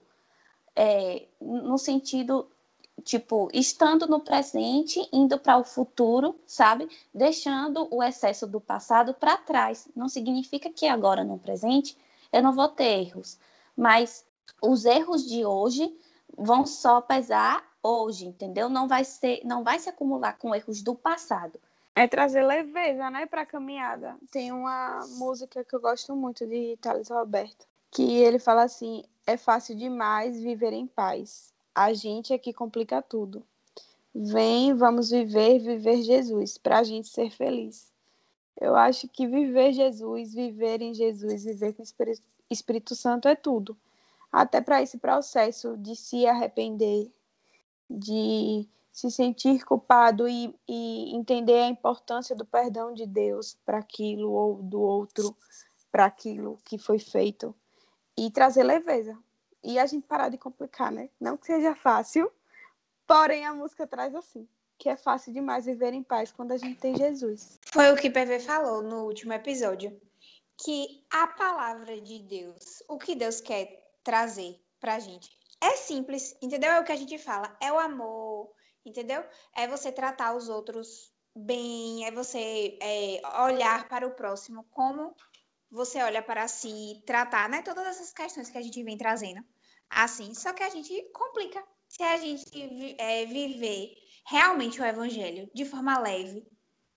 é, 0.75 1.23
no 1.39 1.77
sentido, 1.77 2.45
tipo, 3.03 3.49
estando 3.53 4.05
no 4.07 4.19
presente, 4.19 5.07
indo 5.11 5.39
para 5.39 5.57
o 5.57 5.63
futuro, 5.63 6.35
sabe? 6.45 6.89
Deixando 7.13 7.87
o 7.89 8.03
excesso 8.03 8.45
do 8.45 8.59
passado 8.59 9.13
para 9.13 9.37
trás. 9.37 9.87
Não 9.95 10.09
significa 10.09 10.69
que 10.69 10.85
agora 10.85 11.23
no 11.23 11.39
presente 11.39 11.97
eu 12.33 12.43
não 12.43 12.51
vou 12.51 12.67
ter 12.67 12.99
erros, 12.99 13.39
mas 13.75 14.25
os 14.61 14.85
erros 14.85 15.25
de 15.25 15.45
hoje 15.45 15.95
vão 16.37 16.65
só 16.65 17.01
pesar 17.01 17.63
hoje, 17.81 18.25
entendeu? 18.25 18.69
Não 18.69 18.87
vai 18.87 19.03
ser, 19.03 19.41
não 19.45 19.63
vai 19.63 19.79
se 19.79 19.89
acumular 19.89 20.37
com 20.37 20.55
erros 20.55 20.81
do 20.81 20.95
passado. 20.95 21.59
É 21.95 22.07
trazer 22.07 22.43
leveza, 22.43 23.09
né, 23.09 23.25
para 23.25 23.41
a 23.41 23.45
caminhada. 23.45 24.17
Tem 24.31 24.51
uma 24.51 25.05
música 25.17 25.63
que 25.63 25.75
eu 25.75 25.79
gosto 25.79 26.13
muito 26.15 26.45
de 26.45 26.77
Thales 26.81 27.09
Roberto, 27.09 27.65
que 27.89 28.17
ele 28.17 28.37
fala 28.37 28.63
assim: 28.63 29.03
é 29.25 29.37
fácil 29.37 29.75
demais 29.75 30.41
viver 30.41 30.73
em 30.73 30.87
paz. 30.87 31.53
A 31.73 31.93
gente 31.93 32.33
é 32.33 32.37
que 32.37 32.53
complica 32.53 33.01
tudo. 33.01 33.45
Vem, 34.13 34.73
vamos 34.73 35.09
viver, 35.09 35.59
viver 35.59 36.01
Jesus, 36.01 36.57
para 36.57 36.79
a 36.79 36.83
gente 36.83 37.07
ser 37.07 37.29
feliz. 37.29 37.94
Eu 38.59 38.75
acho 38.75 39.07
que 39.07 39.27
viver 39.27 39.73
Jesus, 39.73 40.33
viver 40.33 40.81
em 40.81 40.93
Jesus, 40.93 41.43
viver 41.43 41.73
com 41.73 41.83
o 41.83 41.85
Espírito 42.49 42.95
Santo 42.95 43.27
é 43.27 43.35
tudo 43.35 43.77
até 44.35 44.59
para 44.59 44.81
esse 44.81 44.97
processo 44.97 45.77
de 45.77 45.95
se 45.95 46.27
arrepender, 46.27 47.09
de 47.89 48.67
se 48.91 49.09
sentir 49.09 49.63
culpado 49.63 50.27
e, 50.27 50.53
e 50.67 51.15
entender 51.15 51.59
a 51.59 51.67
importância 51.67 52.35
do 52.35 52.45
perdão 52.45 52.93
de 52.93 53.05
Deus 53.05 53.57
para 53.65 53.77
aquilo 53.77 54.31
ou 54.31 54.55
do 54.61 54.81
outro 54.81 55.35
para 55.89 56.05
aquilo 56.05 56.59
que 56.65 56.77
foi 56.77 56.99
feito 56.99 57.55
e 58.17 58.29
trazer 58.29 58.63
leveza. 58.63 59.17
E 59.63 59.79
a 59.79 59.85
gente 59.85 60.05
parar 60.05 60.27
de 60.27 60.37
complicar, 60.37 60.91
né? 60.91 61.09
Não 61.17 61.37
que 61.37 61.45
seja 61.45 61.73
fácil, 61.73 62.29
porém 63.07 63.45
a 63.45 63.53
música 63.53 63.87
traz 63.87 64.13
assim, 64.13 64.45
que 64.77 64.89
é 64.89 64.95
fácil 64.95 65.33
demais 65.33 65.65
viver 65.65 65.93
em 65.93 66.03
paz 66.03 66.31
quando 66.31 66.51
a 66.51 66.57
gente 66.57 66.79
tem 66.79 66.95
Jesus. 66.95 67.59
Foi 67.71 67.91
o 67.91 67.95
que 67.95 68.09
PV 68.09 68.39
falou 68.39 68.81
no 68.81 69.05
último 69.05 69.33
episódio, 69.33 69.99
que 70.57 71.03
a 71.09 71.27
palavra 71.27 71.99
de 71.99 72.19
Deus, 72.19 72.83
o 72.87 72.97
que 72.97 73.15
Deus 73.15 73.41
quer 73.41 73.93
trazer 74.03 74.59
pra 74.79 74.99
gente. 74.99 75.29
É 75.61 75.71
simples, 75.77 76.37
entendeu? 76.41 76.71
É 76.71 76.79
o 76.79 76.83
que 76.83 76.91
a 76.91 76.97
gente 76.97 77.17
fala. 77.17 77.55
É 77.61 77.71
o 77.71 77.79
amor, 77.79 78.51
entendeu? 78.85 79.23
É 79.55 79.67
você 79.67 79.91
tratar 79.91 80.35
os 80.35 80.49
outros 80.49 81.11
bem, 81.35 82.05
é 82.05 82.11
você 82.11 82.77
é, 82.81 83.21
olhar 83.43 83.87
para 83.89 84.07
o 84.07 84.11
próximo 84.11 84.65
como 84.71 85.13
você 85.71 86.01
olha 86.01 86.21
para 86.21 86.47
si, 86.47 87.03
tratar, 87.05 87.49
né? 87.49 87.61
Todas 87.61 87.85
essas 87.87 88.13
questões 88.13 88.49
que 88.49 88.57
a 88.57 88.61
gente 88.61 88.81
vem 88.83 88.97
trazendo. 88.97 89.43
Assim, 89.89 90.33
só 90.33 90.53
que 90.53 90.63
a 90.63 90.69
gente 90.69 91.01
complica. 91.13 91.63
Se 91.87 92.03
a 92.03 92.17
gente 92.17 92.95
é, 92.97 93.25
viver 93.25 94.04
realmente 94.25 94.81
o 94.81 94.85
evangelho 94.85 95.49
de 95.53 95.65
forma 95.65 95.97
leve, 95.99 96.45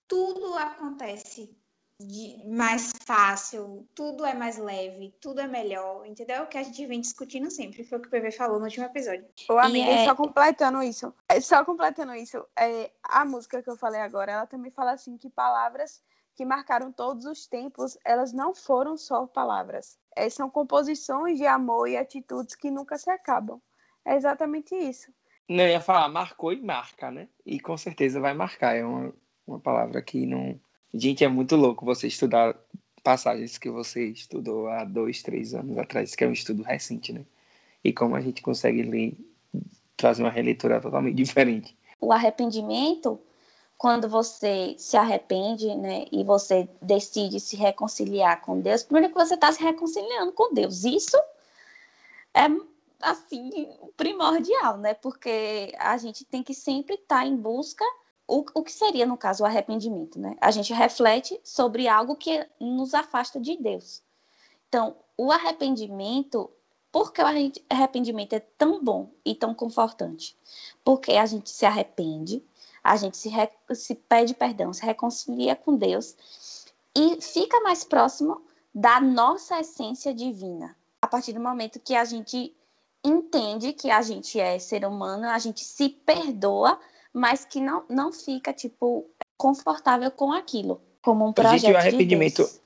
tudo 0.07 0.55
acontece 0.55 1.55
de, 2.01 2.41
mais 2.47 2.93
fácil, 3.05 3.87
tudo 3.93 4.25
é 4.25 4.33
mais 4.33 4.57
leve, 4.57 5.13
tudo 5.19 5.41
é 5.41 5.47
melhor, 5.47 6.05
entendeu? 6.05 6.43
O 6.43 6.47
que 6.47 6.57
a 6.57 6.63
gente 6.63 6.85
vem 6.85 7.01
discutindo 7.01 7.51
sempre, 7.51 7.83
foi 7.83 7.97
o 7.97 8.01
que 8.01 8.07
o 8.07 8.11
PV 8.11 8.31
falou 8.31 8.57
no 8.57 8.65
último 8.65 8.85
episódio. 8.85 9.27
Ô, 9.49 9.57
amiga, 9.57 9.91
é... 9.91 10.05
só 10.05 10.15
completando 10.15 10.81
isso, 10.81 11.13
é, 11.27 11.41
só 11.41 11.63
completando 11.65 12.15
isso, 12.15 12.45
é, 12.57 12.91
a 13.03 13.25
música 13.25 13.61
que 13.61 13.69
eu 13.69 13.75
falei 13.75 13.99
agora, 13.99 14.31
ela 14.31 14.47
também 14.47 14.71
fala 14.71 14.91
assim 14.91 15.17
que 15.17 15.29
palavras 15.29 16.01
que 16.35 16.45
marcaram 16.45 16.89
todos 16.89 17.25
os 17.25 17.45
tempos, 17.47 17.97
elas 18.05 18.31
não 18.31 18.55
foram 18.55 18.95
só 18.95 19.27
palavras. 19.27 19.99
É, 20.15 20.29
são 20.29 20.49
composições 20.49 21.37
de 21.37 21.45
amor 21.45 21.89
e 21.89 21.97
atitudes 21.97 22.55
que 22.55 22.71
nunca 22.71 22.97
se 22.97 23.09
acabam. 23.09 23.61
É 24.05 24.15
exatamente 24.15 24.73
isso. 24.73 25.11
Não, 25.49 25.67
ia 25.67 25.81
falar, 25.81 26.07
marcou 26.07 26.53
e 26.53 26.61
marca, 26.61 27.11
né? 27.11 27.27
E 27.45 27.59
com 27.59 27.75
certeza 27.75 28.19
vai 28.19 28.33
marcar. 28.33 28.75
É 28.75 28.85
uma, 28.85 29.13
uma 29.47 29.59
palavra 29.59 30.01
que 30.01 30.25
não, 30.25 30.59
Gente, 30.93 31.23
é 31.23 31.27
muito 31.27 31.55
louco 31.55 31.85
você 31.85 32.07
estudar 32.07 32.55
passagens 33.03 33.57
que 33.57 33.69
você 33.69 34.07
estudou 34.07 34.67
há 34.67 34.83
dois, 34.83 35.21
três 35.21 35.53
anos 35.53 35.77
atrás, 35.77 36.15
que 36.15 36.23
é 36.23 36.27
um 36.27 36.33
estudo 36.33 36.63
recente, 36.63 37.13
né? 37.13 37.23
E 37.83 37.93
como 37.93 38.15
a 38.15 38.21
gente 38.21 38.41
consegue 38.41 38.81
ler, 38.81 39.13
trazer 39.95 40.23
uma 40.23 40.31
releitura 40.31 40.81
totalmente 40.81 41.15
diferente. 41.23 41.77
O 42.01 42.11
arrependimento, 42.11 43.19
quando 43.77 44.09
você 44.09 44.75
se 44.77 44.97
arrepende, 44.97 45.75
né, 45.75 46.05
e 46.11 46.23
você 46.23 46.67
decide 46.81 47.39
se 47.39 47.55
reconciliar 47.55 48.41
com 48.41 48.59
Deus, 48.59 48.83
primeiro 48.83 49.09
que 49.09 49.19
você 49.19 49.35
está 49.35 49.51
se 49.51 49.61
reconciliando 49.61 50.31
com 50.31 50.53
Deus. 50.53 50.83
Isso 50.85 51.17
é 52.33 52.47
assim 53.01 53.69
primordial, 53.95 54.77
né? 54.77 54.93
Porque 54.93 55.73
a 55.79 55.97
gente 55.97 56.25
tem 56.25 56.43
que 56.43 56.53
sempre 56.53 56.95
estar 56.95 57.19
tá 57.19 57.25
em 57.25 57.35
busca 57.35 57.85
o, 58.27 58.45
o 58.53 58.63
que 58.63 58.71
seria, 58.71 59.05
no 59.05 59.17
caso, 59.17 59.43
o 59.43 59.45
arrependimento, 59.45 60.19
né? 60.19 60.35
A 60.39 60.51
gente 60.51 60.71
reflete 60.71 61.39
sobre 61.43 61.87
algo 61.87 62.15
que 62.15 62.47
nos 62.59 62.93
afasta 62.93 63.39
de 63.39 63.57
Deus. 63.57 64.03
Então, 64.67 64.95
o 65.17 65.31
arrependimento, 65.31 66.49
por 66.91 67.11
que 67.11 67.21
o 67.21 67.25
arrependimento 67.69 68.33
é 68.33 68.39
tão 68.39 68.83
bom 68.83 69.09
e 69.25 69.33
tão 69.33 69.55
confortante? 69.55 70.37
Porque 70.83 71.13
a 71.13 71.25
gente 71.25 71.49
se 71.49 71.65
arrepende, 71.65 72.43
a 72.83 72.95
gente 72.95 73.17
se, 73.17 73.29
re, 73.29 73.49
se 73.73 73.95
pede 73.95 74.35
perdão, 74.35 74.71
se 74.71 74.85
reconcilia 74.85 75.55
com 75.55 75.75
Deus 75.75 76.15
e 76.95 77.19
fica 77.21 77.59
mais 77.61 77.83
próximo 77.83 78.43
da 78.73 79.01
nossa 79.01 79.59
essência 79.59 80.13
divina. 80.13 80.77
A 81.01 81.07
partir 81.07 81.33
do 81.33 81.39
momento 81.39 81.79
que 81.79 81.95
a 81.95 82.05
gente 82.05 82.55
entende 83.03 83.73
que 83.73 83.89
a 83.89 84.01
gente 84.01 84.39
é 84.39 84.59
ser 84.59 84.85
humano, 84.85 85.27
a 85.29 85.39
gente 85.39 85.63
se 85.63 85.89
perdoa 85.89 86.79
mas 87.13 87.45
que 87.45 87.59
não, 87.59 87.85
não 87.89 88.11
fica, 88.11 88.53
tipo, 88.53 89.09
confortável 89.37 90.11
com 90.11 90.31
aquilo, 90.31 90.81
como 91.01 91.27
um 91.27 91.33
projeto 91.33 91.61
gente, 91.61 91.73
o 91.73 91.77
arrependimento, 91.77 92.43
de 92.43 92.61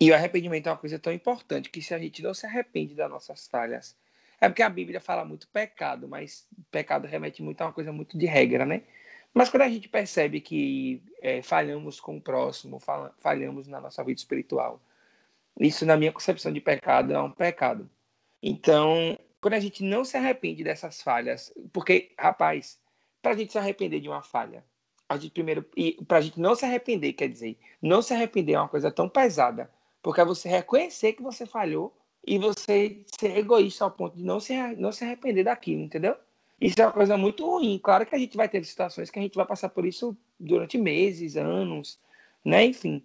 E 0.00 0.10
o 0.10 0.14
arrependimento 0.14 0.68
é 0.68 0.72
uma 0.72 0.78
coisa 0.78 0.98
tão 0.98 1.12
importante 1.12 1.70
que 1.70 1.82
se 1.82 1.94
a 1.94 1.98
gente 1.98 2.22
não 2.22 2.34
se 2.34 2.46
arrepende 2.46 2.94
das 2.94 3.10
nossas 3.10 3.46
falhas, 3.48 3.96
é 4.40 4.48
porque 4.48 4.62
a 4.62 4.68
Bíblia 4.68 5.00
fala 5.00 5.24
muito 5.24 5.48
pecado, 5.48 6.08
mas 6.08 6.46
pecado 6.70 7.06
remete 7.06 7.42
muito 7.42 7.60
a 7.60 7.66
uma 7.66 7.72
coisa 7.72 7.92
muito 7.92 8.16
de 8.16 8.26
regra, 8.26 8.64
né? 8.64 8.82
Mas 9.34 9.48
quando 9.48 9.62
a 9.62 9.68
gente 9.68 9.88
percebe 9.88 10.40
que 10.40 11.02
é, 11.20 11.40
falhamos 11.40 11.98
com 11.98 12.18
o 12.18 12.20
próximo, 12.20 12.78
falhamos 13.18 13.66
na 13.66 13.80
nossa 13.80 14.04
vida 14.04 14.18
espiritual, 14.18 14.80
Isso, 15.58 15.86
na 15.86 15.96
minha 15.96 16.12
concepção 16.12 16.52
de 16.52 16.60
pecado, 16.60 17.12
é 17.12 17.20
um 17.20 17.30
pecado. 17.30 17.88
Então, 18.42 19.18
quando 19.42 19.54
a 19.54 19.60
gente 19.60 19.82
não 19.82 20.04
se 20.04 20.16
arrepende 20.16 20.62
dessas 20.62 21.02
falhas, 21.02 21.52
porque, 21.72 22.12
rapaz, 22.16 22.78
para 23.20 23.32
a 23.32 23.36
gente 23.36 23.50
se 23.50 23.58
arrepender 23.58 23.98
de 23.98 24.08
uma 24.08 24.22
falha, 24.22 24.64
a 25.08 25.16
gente 25.16 25.32
primeiro, 25.32 25.66
e 25.76 25.98
para 26.06 26.18
a 26.18 26.20
gente 26.20 26.38
não 26.38 26.54
se 26.54 26.64
arrepender, 26.64 27.12
quer 27.12 27.28
dizer, 27.28 27.58
não 27.82 28.00
se 28.00 28.14
arrepender 28.14 28.52
é 28.52 28.60
uma 28.60 28.68
coisa 28.68 28.88
tão 28.88 29.08
pesada, 29.08 29.68
porque 30.00 30.20
é 30.20 30.24
você 30.24 30.48
reconhecer 30.48 31.14
que 31.14 31.22
você 31.22 31.44
falhou 31.44 31.92
e 32.24 32.38
você 32.38 33.04
ser 33.18 33.36
egoísta 33.36 33.82
ao 33.84 33.90
ponto 33.90 34.16
de 34.16 34.22
não 34.22 34.38
se, 34.38 34.54
não 34.76 34.92
se 34.92 35.02
arrepender 35.02 35.42
daquilo, 35.42 35.82
entendeu? 35.82 36.14
Isso 36.60 36.80
é 36.80 36.86
uma 36.86 36.92
coisa 36.92 37.16
muito 37.16 37.44
ruim. 37.44 37.80
Claro 37.82 38.06
que 38.06 38.14
a 38.14 38.18
gente 38.18 38.36
vai 38.36 38.48
ter 38.48 38.64
situações 38.64 39.10
que 39.10 39.18
a 39.18 39.22
gente 39.22 39.34
vai 39.34 39.44
passar 39.44 39.70
por 39.70 39.84
isso 39.84 40.16
durante 40.38 40.78
meses, 40.78 41.36
anos, 41.36 41.98
né? 42.44 42.64
Enfim. 42.64 43.02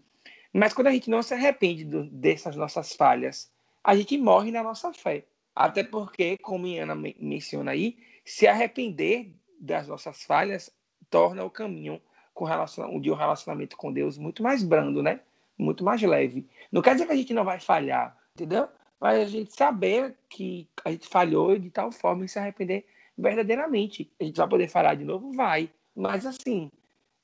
Mas 0.53 0.71
quando 0.71 0.87
a 0.87 0.91
gente 0.91 1.09
não 1.09 1.23
se 1.23 1.33
arrepende 1.33 1.83
do, 1.83 2.03
dessas 2.03 2.55
nossas 2.55 2.93
falhas, 2.93 3.51
a 3.83 3.95
gente 3.95 4.15
morre 4.19 4.51
na 4.51 4.61
nossa 4.61 4.93
fé. 4.93 5.25
Até 5.57 5.83
porque, 5.83 6.37
como 6.37 6.67
Ana 6.67 6.93
menciona 6.93 7.71
aí, 7.71 7.97
se 8.23 8.47
arrepender 8.47 9.33
das 9.59 9.87
nossas 9.87 10.21
falhas 10.21 10.69
torna 11.09 11.43
o 11.43 11.49
caminho 11.49 11.99
com 12.31 12.45
relação, 12.45 13.01
de 13.01 13.09
um 13.09 13.15
relacionamento 13.15 13.75
com 13.75 13.91
Deus 13.91 14.19
muito 14.19 14.43
mais 14.43 14.61
brando, 14.61 15.01
né? 15.01 15.19
Muito 15.57 15.83
mais 15.83 15.99
leve. 15.99 16.47
Não 16.71 16.83
quer 16.83 16.93
dizer 16.93 17.07
que 17.07 17.13
a 17.13 17.15
gente 17.15 17.33
não 17.33 17.43
vai 17.43 17.59
falhar, 17.59 18.15
entendeu? 18.35 18.67
Mas 18.99 19.19
a 19.19 19.25
gente 19.25 19.51
saber 19.51 20.15
que 20.29 20.69
a 20.85 20.91
gente 20.91 21.07
falhou 21.07 21.57
de 21.57 21.71
tal 21.71 21.91
forma 21.91 22.23
e 22.23 22.29
se 22.29 22.37
arrepender 22.37 22.85
verdadeiramente. 23.17 24.11
A 24.19 24.25
gente 24.25 24.37
vai 24.37 24.47
poder 24.47 24.67
falar 24.67 24.93
de 24.93 25.05
novo? 25.05 25.31
Vai. 25.31 25.71
Mas 25.95 26.23
assim, 26.23 26.71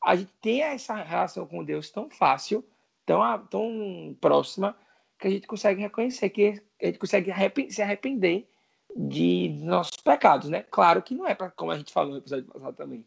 a 0.04 0.16
gente 0.16 0.34
tem 0.42 0.64
essa 0.64 0.96
relação 0.96 1.46
com 1.46 1.64
Deus 1.64 1.92
tão 1.92 2.10
fácil, 2.10 2.66
tão, 3.06 3.22
tão 3.46 4.18
próxima, 4.20 4.76
que 5.24 5.28
a 5.30 5.32
gente 5.32 5.48
consegue 5.48 5.82
reconhecer 5.82 6.30
que 6.30 6.62
a 6.82 6.86
gente 6.86 7.00
consegue 7.00 7.32
se 7.72 7.82
arrepender 7.82 8.46
de 8.94 9.58
nossos 9.62 9.96
pecados, 9.96 10.50
né? 10.50 10.66
Claro 10.70 11.02
que 11.02 11.16
não 11.16 11.26
é 11.26 11.34
para, 11.34 11.50
como 11.52 11.72
a 11.72 11.78
gente 11.78 11.94
falou 11.94 12.12
no 12.12 12.18
episódio 12.18 12.46
passado 12.46 12.76
também, 12.76 13.06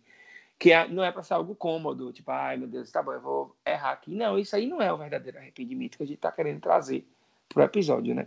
que 0.59 0.72
é, 0.72 0.88
não 0.88 1.05
é 1.05 1.12
para 1.12 1.22
ser 1.22 1.35
algo 1.35 1.55
cômodo, 1.55 2.11
tipo, 2.14 2.31
ai 2.31 2.57
meu 2.57 2.66
Deus, 2.66 2.90
tá 2.90 3.02
bom, 3.02 3.12
eu 3.12 3.20
vou 3.20 3.55
errar 3.66 3.92
aqui. 3.92 4.14
Não, 4.14 4.38
isso 4.38 4.57
aí 4.57 4.66
não 4.66 4.81
é 4.81 4.90
o 4.90 4.96
verdadeiro 4.96 5.37
arrependimento 5.37 5.98
que 5.98 6.05
a 6.05 6.07
gente 6.07 6.18
tá 6.18 6.33
querendo 6.33 6.59
trazer 6.59 7.07
pro 7.50 7.62
episódio, 7.62 8.14
né? 8.14 8.26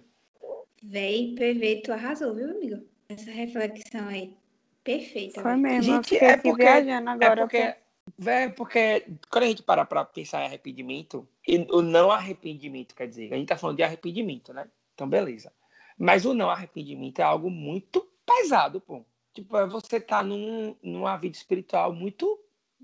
Véi, 0.83 1.35
tu 1.83 1.91
arrasou, 1.91 2.35
viu, 2.35 2.51
amigo? 2.51 2.85
Essa 3.09 3.31
reflexão 3.31 4.07
aí. 4.07 4.37
Perfeita. 4.83 5.41
Foi 5.41 5.55
mesmo, 5.55 5.95
gente, 5.95 6.15
é 6.15 6.37
porque, 6.37 6.61
viajando 6.61 7.09
agora. 7.09 7.41
É 7.41 7.43
porque, 7.43 7.75
véio, 8.19 8.53
porque 8.53 9.07
quando 9.31 9.45
a 9.45 9.47
gente 9.47 9.63
para 9.63 9.85
para 9.85 10.03
pensar 10.03 10.41
em 10.41 10.45
arrependimento, 10.47 11.27
e 11.47 11.65
o 11.71 11.81
não 11.81 12.11
arrependimento, 12.11 12.93
quer 12.93 13.07
dizer, 13.07 13.33
a 13.33 13.37
gente 13.37 13.47
tá 13.47 13.57
falando 13.57 13.77
de 13.77 13.83
arrependimento, 13.83 14.53
né? 14.53 14.67
Então, 14.93 15.07
beleza. 15.07 15.51
Mas 15.97 16.25
o 16.25 16.33
não 16.33 16.49
arrependimento 16.49 17.19
é 17.19 17.23
algo 17.23 17.49
muito 17.49 18.05
pesado, 18.25 18.81
pô. 18.81 19.03
Tipo, 19.33 19.57
é 19.57 19.65
você 19.65 19.99
tá 19.99 20.21
num, 20.21 20.75
numa 20.83 21.15
vida 21.17 21.35
espiritual 21.35 21.93
muito 21.93 22.39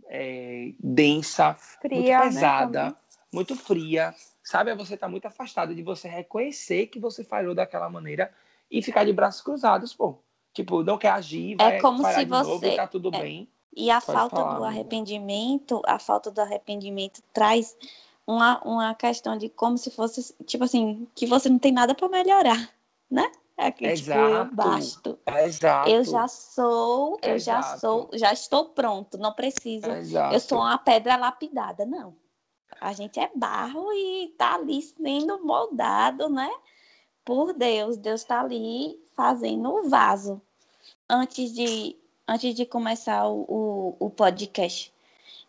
é, 0.07 0.71
densa, 0.79 1.53
Fria, 1.53 1.91
muito 1.93 2.07
né, 2.07 2.23
pesada, 2.23 2.79
também. 2.79 2.95
muito 3.31 3.55
fria. 3.55 4.15
Sabe? 4.43 4.71
É 4.71 4.75
Você 4.75 4.95
tá 4.95 5.09
muito 5.09 5.25
afastado 5.25 5.73
de 5.73 5.81
você 5.81 6.07
reconhecer 6.07 6.87
que 6.87 6.99
você 6.99 7.23
falhou 7.23 7.55
daquela 7.55 7.89
maneira 7.89 8.31
e 8.69 8.81
ficar 8.81 9.03
de 9.03 9.11
braços 9.11 9.41
cruzados, 9.41 9.93
pô. 9.93 10.19
Tipo, 10.53 10.83
não 10.83 10.97
quer 10.97 11.09
agir, 11.09 11.55
vai 11.55 11.77
É 11.77 11.81
como 11.81 12.03
se 12.05 12.23
de 12.25 12.31
novo 12.31 12.59
você- 12.59 12.67
e 12.73 12.75
tá 12.75 12.87
tudo 12.87 13.09
é. 13.13 13.19
bem. 13.21 13.49
E 13.75 13.91
a 13.91 13.99
Pode 13.99 14.17
falta 14.17 14.35
falar, 14.37 14.57
do 14.57 14.63
arrependimento, 14.63 15.81
a 15.85 15.99
falta 15.99 16.31
do 16.31 16.39
arrependimento 16.39 17.21
traz 17.33 17.75
uma, 18.25 18.61
uma 18.63 18.95
questão 18.95 19.37
de 19.37 19.49
como 19.49 19.77
se 19.77 19.91
fosse, 19.91 20.33
tipo 20.45 20.63
assim, 20.63 21.07
que 21.13 21.25
você 21.25 21.49
não 21.49 21.59
tem 21.59 21.71
nada 21.71 21.93
para 21.93 22.07
melhorar, 22.07 22.69
né? 23.09 23.29
É 23.57 23.71
que, 23.71 23.91
tipo, 23.93 24.11
eu 24.11 24.45
basto. 24.53 25.17
Exato. 25.25 25.89
Eu 25.89 26.03
já 26.03 26.27
sou, 26.27 27.17
eu 27.21 27.39
já 27.39 27.59
Exato. 27.59 27.79
sou, 27.79 28.09
já 28.13 28.33
estou 28.33 28.65
pronto, 28.65 29.17
não 29.17 29.31
preciso. 29.31 29.89
Exato. 29.89 30.33
Eu 30.33 30.39
sou 30.39 30.57
uma 30.59 30.77
pedra 30.77 31.15
lapidada, 31.15 31.85
não. 31.85 32.15
A 32.81 32.91
gente 32.91 33.19
é 33.19 33.31
barro 33.33 33.93
e 33.93 34.33
tá 34.37 34.55
ali 34.55 34.81
sendo 34.81 35.43
moldado, 35.45 36.29
né? 36.29 36.49
Por 37.23 37.53
Deus. 37.53 37.95
Deus 37.95 38.25
tá 38.25 38.41
ali 38.41 38.99
fazendo 39.15 39.69
o 39.73 39.89
vaso. 39.89 40.41
Antes 41.09 41.53
de, 41.53 41.95
antes 42.27 42.55
de 42.55 42.65
começar 42.65 43.27
o, 43.27 43.45
o, 43.47 44.05
o 44.07 44.09
podcast, 44.09 44.93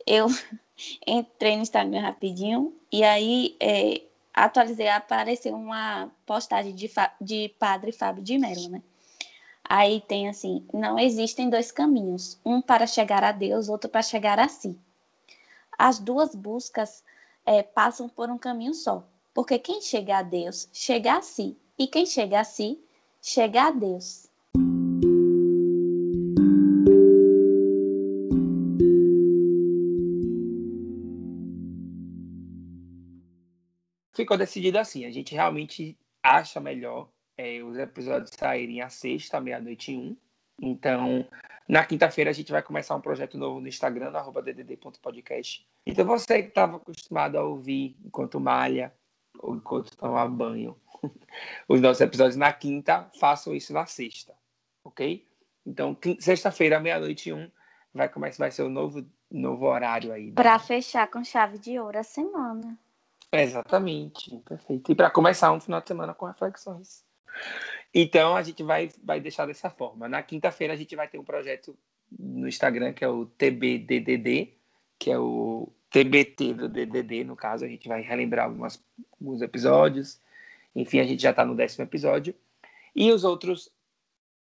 eu 0.07 0.27
entrei 1.07 1.57
no 1.57 1.63
Instagram 1.63 2.01
rapidinho 2.01 2.75
e 2.93 3.03
aí 3.03 3.57
é, 3.61 4.03
atualizei, 4.33 4.89
apareceu 4.89 5.55
uma 5.55 6.11
postagem 6.27 6.75
de, 6.75 6.91
de 7.21 7.49
Padre 7.59 7.93
Fábio 7.93 8.23
de 8.23 8.39
Mello, 8.39 8.69
né? 8.69 8.83
Aí 9.69 10.01
tem 10.03 10.29
assim: 10.29 10.65
não 10.73 10.99
existem 10.99 11.51
dois 11.51 11.73
caminhos, 11.73 12.39
um 12.45 12.61
para 12.61 12.87
chegar 12.87 13.25
a 13.25 13.33
Deus, 13.33 13.69
outro 13.69 13.91
para 13.91 14.03
chegar 14.03 14.39
a 14.39 14.49
si. 14.49 14.79
As 15.77 15.99
duas 15.99 16.35
buscas 16.35 17.03
eh, 17.45 17.63
passam 17.63 18.09
por 18.09 18.31
um 18.31 18.39
caminho 18.39 18.75
só, 18.75 19.05
porque 19.35 19.59
quem 19.59 19.81
chega 19.81 20.19
a 20.19 20.23
Deus 20.23 20.69
chega 20.73 21.17
a 21.17 21.23
si, 21.23 21.57
e 21.79 21.87
quem 21.87 22.07
chega 22.07 22.41
a 22.41 22.45
si 22.45 22.79
chega 23.21 23.65
a 23.65 23.71
Deus. 23.71 24.26
Ficou 34.27 34.37
decidido 34.37 34.77
assim. 34.79 35.05
A 35.05 35.11
gente 35.11 35.33
realmente 35.35 35.97
acha 36.23 36.59
melhor 36.61 37.09
é, 37.39 37.63
os 37.63 37.79
episódios 37.79 38.31
saírem 38.37 38.81
à 38.83 38.89
sexta, 38.89 39.41
meia-noite 39.41 39.93
e 39.93 39.97
um. 39.97 40.17
Então, 40.61 41.25
na 41.69 41.85
quinta-feira 41.85 42.31
a 42.31 42.33
gente 42.33 42.51
vai 42.51 42.61
começar 42.63 42.97
um 42.97 43.01
projeto 43.01 43.39
novo 43.39 43.61
no 43.61 43.69
Instagram, 43.69 44.11
no 44.11 44.19
arroba 44.19 44.43
ddd.podcast. 44.43 45.65
Então, 45.87 46.05
você 46.05 46.43
que 46.43 46.49
estava 46.49 46.77
acostumado 46.79 47.37
a 47.39 47.45
ouvir 47.45 47.97
enquanto 48.05 48.41
malha 48.41 48.93
ou 49.39 49.55
enquanto 49.55 49.97
toma 49.97 50.27
banho 50.27 50.77
os 51.69 51.81
nossos 51.81 52.01
episódios 52.01 52.37
na 52.37 52.53
quinta, 52.53 53.09
façam 53.21 53.55
isso 53.55 53.73
na 53.73 53.87
sexta, 53.87 54.35
ok? 54.83 55.25
Então, 55.65 55.97
sexta-feira, 56.19 56.81
meia-noite 56.81 57.29
e 57.29 57.33
um, 57.33 57.49
vai 57.95 58.09
começar, 58.09 58.39
vai 58.45 58.51
ser 58.51 58.63
o 58.63 58.69
novo, 58.71 59.07
novo 59.31 59.67
horário 59.67 60.13
aí. 60.13 60.31
da- 60.33 60.43
Para 60.43 60.59
fechar 60.59 61.09
com 61.11 61.23
chave 61.23 61.59
de 61.59 61.79
ouro 61.79 61.99
a 61.99 62.03
semana. 62.03 62.77
Exatamente, 63.43 64.37
perfeito. 64.49 64.93
E 64.93 64.95
para 64.95 65.11
começar 65.11 65.53
um 65.53 65.61
final 65.61 65.81
de 65.81 65.89
semana 65.89 66.15
com 66.15 66.27
reflexões. 66.27 67.05
Então 67.95 68.37
a 68.37 68.43
gente 68.43 68.63
vai, 68.63 68.91
vai 69.03 69.21
deixar 69.21 69.47
dessa 69.47 69.71
forma. 69.71 70.09
Na 70.09 70.23
quinta-feira 70.23 70.75
a 70.75 70.77
gente 70.77 70.95
vai 70.97 71.09
ter 71.09 71.19
um 71.19 71.25
projeto 71.25 71.77
no 72.19 72.47
Instagram 72.49 72.93
que 72.93 73.05
é 73.05 73.09
o 73.09 73.27
TBDDD, 73.27 74.55
que 74.99 75.11
é 75.11 75.19
o 75.19 75.69
TBT 75.91 76.55
do 76.55 76.69
DDD, 76.69 77.25
no 77.25 77.37
caso, 77.37 77.65
a 77.65 77.69
gente 77.69 77.89
vai 77.89 78.01
relembrar 78.03 78.47
algumas, 78.47 78.83
alguns 79.21 79.41
episódios. 79.43 80.21
Enfim, 80.75 81.01
a 81.01 81.05
gente 81.05 81.23
já 81.23 81.31
está 81.31 81.45
no 81.45 81.55
décimo 81.55 81.85
episódio. 81.85 82.35
E 82.95 83.11
os 83.13 83.25
outros 83.25 83.71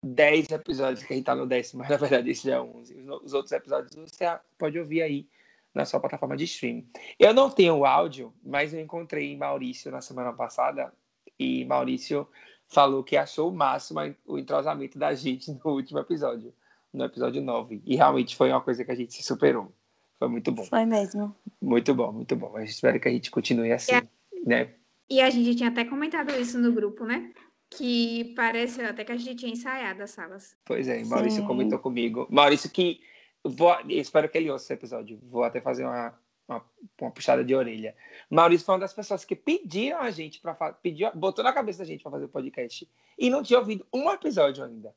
dez 0.02 0.50
episódios 0.50 1.02
que 1.02 1.12
a 1.12 1.16
gente 1.16 1.22
está 1.22 1.34
no 1.34 1.46
décimo, 1.46 1.80
mas 1.80 1.88
na 1.90 1.96
verdade 1.96 2.30
esse 2.30 2.46
já 2.48 2.56
é 2.56 2.60
o 2.60 2.76
11. 2.76 2.94
Os, 2.94 3.04
no- 3.04 3.22
os 3.24 3.32
outros 3.32 3.52
episódios 3.52 3.94
você 3.94 4.24
pode 4.58 4.78
ouvir 4.78 5.02
aí 5.02 5.26
na 5.76 5.84
sua 5.84 6.00
plataforma 6.00 6.36
de 6.36 6.44
streaming. 6.44 6.88
Eu 7.18 7.34
não 7.34 7.50
tenho 7.50 7.74
o 7.76 7.84
áudio, 7.84 8.32
mas 8.42 8.72
eu 8.72 8.80
encontrei 8.80 9.36
Maurício 9.36 9.92
na 9.92 10.00
semana 10.00 10.32
passada 10.32 10.90
e 11.38 11.66
Maurício 11.66 12.26
falou 12.66 13.04
que 13.04 13.14
achou 13.14 13.50
o 13.50 13.54
máximo 13.54 14.00
o 14.26 14.38
entrosamento 14.38 14.98
da 14.98 15.12
gente 15.12 15.52
no 15.62 15.70
último 15.70 15.98
episódio, 15.98 16.52
no 16.92 17.04
episódio 17.04 17.42
9. 17.42 17.82
E 17.84 17.94
realmente 17.94 18.34
foi 18.34 18.50
uma 18.50 18.60
coisa 18.62 18.84
que 18.84 18.90
a 18.90 18.94
gente 18.94 19.12
se 19.12 19.22
superou. 19.22 19.70
Foi 20.18 20.28
muito 20.28 20.50
bom. 20.50 20.64
Foi 20.64 20.86
mesmo. 20.86 21.36
Muito 21.60 21.94
bom, 21.94 22.10
muito 22.10 22.34
bom. 22.34 22.52
Eu 22.56 22.64
espero 22.64 22.98
que 22.98 23.08
a 23.08 23.12
gente 23.12 23.30
continue 23.30 23.70
assim, 23.70 24.00
né? 24.46 24.70
E 25.10 25.20
a 25.20 25.28
gente 25.28 25.54
tinha 25.54 25.68
até 25.68 25.84
comentado 25.84 26.34
isso 26.40 26.58
no 26.58 26.72
grupo, 26.72 27.04
né? 27.04 27.32
Que 27.68 28.32
parece 28.34 28.80
até 28.80 29.04
que 29.04 29.12
a 29.12 29.16
gente 29.16 29.34
tinha 29.34 29.52
ensaiado 29.52 30.02
as 30.02 30.10
salas. 30.10 30.56
Pois 30.64 30.88
é, 30.88 31.04
Maurício 31.04 31.42
Sim. 31.42 31.46
comentou 31.46 31.78
comigo. 31.78 32.26
Maurício 32.30 32.70
que 32.70 32.98
vou, 33.48 33.74
espero 33.88 34.28
que 34.28 34.38
ele 34.38 34.50
ouça 34.50 34.64
esse 34.64 34.72
episódio. 34.72 35.18
Vou 35.22 35.44
até 35.44 35.60
fazer 35.60 35.84
uma, 35.84 36.14
uma, 36.48 36.64
uma 37.00 37.10
puxada 37.10 37.44
de 37.44 37.54
orelha. 37.54 37.94
Maurício 38.30 38.64
foi 38.64 38.74
uma 38.74 38.80
das 38.80 38.94
pessoas 38.94 39.24
que 39.24 39.36
pediram 39.36 40.00
a 40.00 40.10
gente 40.10 40.40
para 40.40 40.54
pediu, 40.74 41.10
botou 41.14 41.44
na 41.44 41.52
cabeça 41.52 41.80
da 41.80 41.84
gente 41.84 42.02
para 42.02 42.12
fazer 42.12 42.24
o 42.26 42.28
podcast 42.28 42.88
e 43.18 43.30
não 43.30 43.42
tinha 43.42 43.58
ouvido 43.58 43.86
um 43.92 44.10
episódio 44.10 44.64
ainda. 44.64 44.94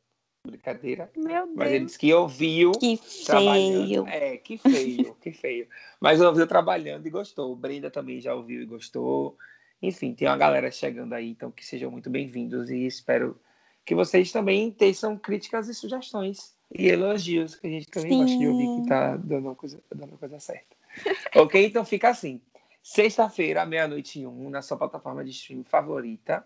Brincadeira. 0.48 1.12
Meu 1.18 1.48
Mas 1.48 1.68
ele 1.68 1.80
Deus. 1.80 1.86
disse 1.88 2.00
que 2.00 2.14
ouviu 2.14 2.72
Que 2.72 2.98
trabalhando. 3.26 3.88
feio. 3.88 4.08
É, 4.08 4.38
que 4.38 4.58
feio, 4.58 5.16
que 5.22 5.32
feio. 5.32 5.68
Mas 6.00 6.22
ouviu 6.22 6.48
trabalhando 6.48 7.06
e 7.06 7.10
gostou. 7.10 7.56
Brenda 7.56 7.92
também 7.92 8.22
já 8.22 8.34
ouviu 8.34 8.62
e 8.62 8.66
gostou. 8.66 9.38
Enfim, 9.82 10.14
tem 10.14 10.28
uma 10.28 10.38
galera 10.38 10.72
chegando 10.72 11.14
aí, 11.14 11.30
então 11.30 11.52
que 11.52 11.66
sejam 11.66 11.92
muito 11.92 12.10
bem-vindos 12.10 12.70
e 12.70 12.86
espero 12.86 13.40
que 13.86 13.96
vocês 13.96 14.32
também 14.32 14.72
teçam 14.72 15.18
críticas 15.18 15.68
e 15.68 15.74
sugestões 15.74 16.58
e 16.72 16.88
elogios, 16.88 17.56
que 17.56 17.68
a 17.68 17.70
gente 17.70 17.88
também 17.88 18.20
gosta 18.20 18.38
de 18.38 18.48
ouvir 18.48 18.66
que 18.66 18.82
Sim. 18.84 18.86
tá 18.86 19.18
dando 19.18 19.50
a 19.50 19.56
coisa, 19.56 19.82
dando 19.94 20.18
coisa 20.18 20.40
certa. 20.40 20.76
ok? 21.36 21.66
Então 21.66 21.84
fica 21.84 22.10
assim. 22.10 22.42
Sexta-feira, 22.82 23.66
meia-noite 23.66 24.22
e 24.22 24.28
um, 24.28 24.50
na 24.50 24.62
sua 24.62 24.78
plataforma 24.78 25.24
de 25.24 25.32
streaming 25.32 25.64
favorita. 25.64 26.46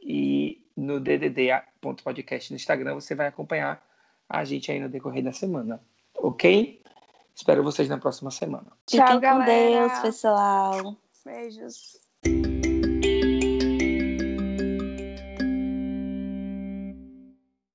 E 0.00 0.64
no 0.76 1.00
ddd.podcast 1.00 2.50
no 2.50 2.56
Instagram 2.56 2.94
você 2.94 3.14
vai 3.14 3.28
acompanhar 3.28 3.84
a 4.28 4.44
gente 4.44 4.72
aí 4.72 4.80
no 4.80 4.88
decorrer 4.88 5.22
da 5.22 5.32
semana. 5.32 5.80
Ok? 6.14 6.82
Espero 7.34 7.62
vocês 7.62 7.88
na 7.88 7.98
próxima 7.98 8.30
semana. 8.30 8.66
Fiquem 8.88 9.04
Tchau, 9.04 9.14
com 9.14 9.20
galera. 9.20 9.88
Deus, 9.88 9.98
pessoal. 10.00 10.96
Beijos. 11.24 12.00